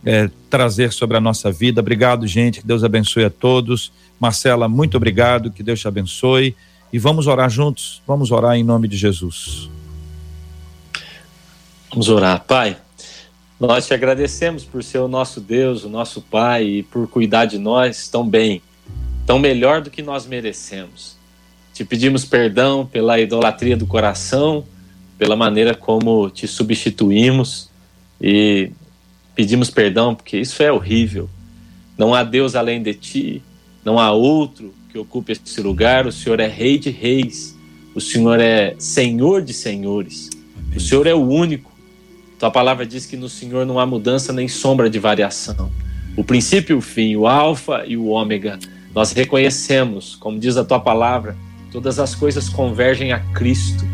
[0.04, 1.80] é, trazer sobre a nossa vida.
[1.80, 2.60] Obrigado, gente.
[2.60, 3.90] Que Deus abençoe a todos.
[4.18, 5.50] Marcela, muito obrigado.
[5.50, 6.54] Que Deus te abençoe.
[6.92, 8.02] E vamos orar juntos.
[8.06, 9.70] Vamos orar em nome de Jesus.
[11.90, 12.76] Vamos orar, Pai.
[13.58, 17.58] Nós te agradecemos por ser o nosso Deus, o nosso Pai e por cuidar de
[17.58, 18.62] nós tão bem,
[19.26, 21.19] tão melhor do que nós merecemos.
[21.80, 24.66] Te pedimos perdão pela idolatria do coração,
[25.18, 27.70] pela maneira como te substituímos
[28.20, 28.70] e
[29.34, 31.26] pedimos perdão porque isso é horrível.
[31.96, 33.42] Não há Deus além de ti,
[33.82, 36.06] não há outro que ocupe esse lugar.
[36.06, 37.56] O Senhor é Rei de Reis,
[37.94, 40.76] o Senhor é Senhor de Senhores, Amém.
[40.76, 41.72] o Senhor é o único
[42.38, 45.72] tua palavra diz que no Senhor não há mudança nem sombra de variação.
[46.14, 48.58] O princípio e o fim, o alfa e o ômega.
[48.94, 51.34] Nós reconhecemos, como diz a tua palavra,
[51.70, 53.84] todas as coisas convergem a Cristo.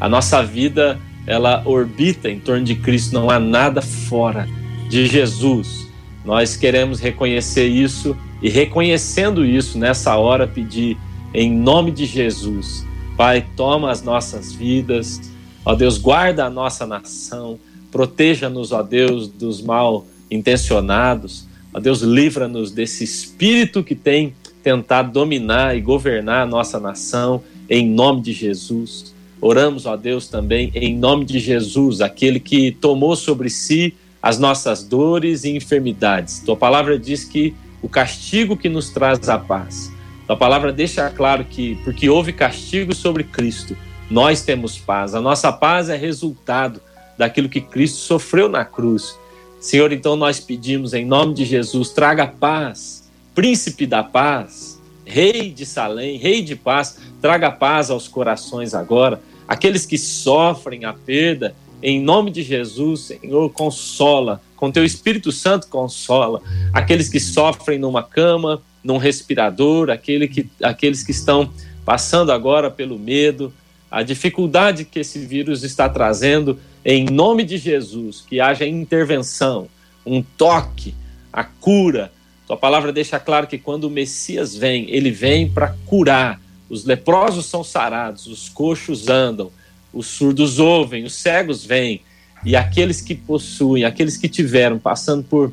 [0.00, 4.48] A nossa vida, ela orbita em torno de Cristo, não há nada fora
[4.88, 5.88] de Jesus.
[6.24, 10.96] Nós queremos reconhecer isso e reconhecendo isso nessa hora pedir
[11.32, 12.84] em nome de Jesus.
[13.16, 15.20] Pai, toma as nossas vidas.
[15.64, 17.58] Ó Deus, guarda a nossa nação
[17.94, 21.46] Proteja-nos, ó Deus, dos mal intencionados.
[21.72, 27.86] Ó Deus, livra-nos desse espírito que tem tentado dominar e governar a nossa nação, em
[27.86, 29.14] nome de Jesus.
[29.38, 34.82] Oramos, ó Deus, também em nome de Jesus, aquele que tomou sobre si as nossas
[34.82, 36.40] dores e enfermidades.
[36.40, 39.92] Tua palavra diz que o castigo que nos traz a paz.
[40.26, 43.76] Tua palavra deixa claro que, porque houve castigo sobre Cristo,
[44.10, 45.14] nós temos paz.
[45.14, 46.80] A nossa paz é resultado
[47.18, 49.14] daquilo que Cristo sofreu na cruz.
[49.60, 53.03] Senhor, então nós pedimos em nome de Jesus, traga paz,
[53.34, 59.20] príncipe da paz, rei de Salém, rei de paz, traga paz aos corações agora.
[59.46, 65.68] Aqueles que sofrem a perda, em nome de Jesus, Senhor, consola, com teu Espírito Santo
[65.68, 66.40] consola.
[66.72, 71.50] Aqueles que sofrem numa cama, num respirador, aquele que, aqueles que estão
[71.84, 73.52] passando agora pelo medo,
[73.90, 79.68] a dificuldade que esse vírus está trazendo, em nome de Jesus, que haja intervenção,
[80.04, 80.94] um toque,
[81.32, 82.10] a cura.
[82.46, 86.40] Tua palavra deixa claro que quando o Messias vem, ele vem para curar.
[86.68, 89.50] Os leprosos são sarados, os coxos andam,
[89.92, 92.02] os surdos ouvem, os cegos vêm.
[92.44, 95.52] E aqueles que possuem, aqueles que tiveram passando por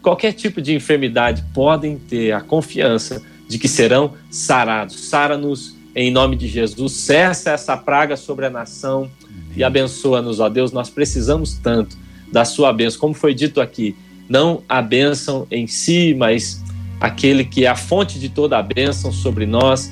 [0.00, 5.08] qualquer tipo de enfermidade, podem ter a confiança de que serão sarados.
[5.08, 6.92] Sara-nos em nome de Jesus.
[6.92, 9.10] Cessa essa praga sobre a nação
[9.56, 10.70] e abençoa-nos, ó Deus.
[10.70, 11.96] Nós precisamos tanto
[12.30, 13.00] da sua bênção.
[13.00, 13.96] Como foi dito aqui,
[14.28, 16.62] não a bênção em si, mas
[17.00, 19.90] aquele que é a fonte de toda a bênção sobre nós.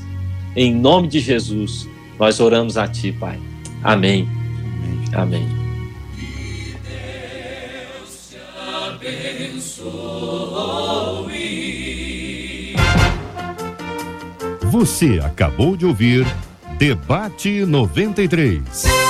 [0.54, 3.38] Em nome de Jesus, nós oramos a Ti, Pai.
[3.82, 4.28] Amém.
[5.12, 5.44] Amém.
[5.44, 5.66] Amém.
[14.70, 16.26] Você acabou de ouvir
[16.78, 19.05] Debate 93.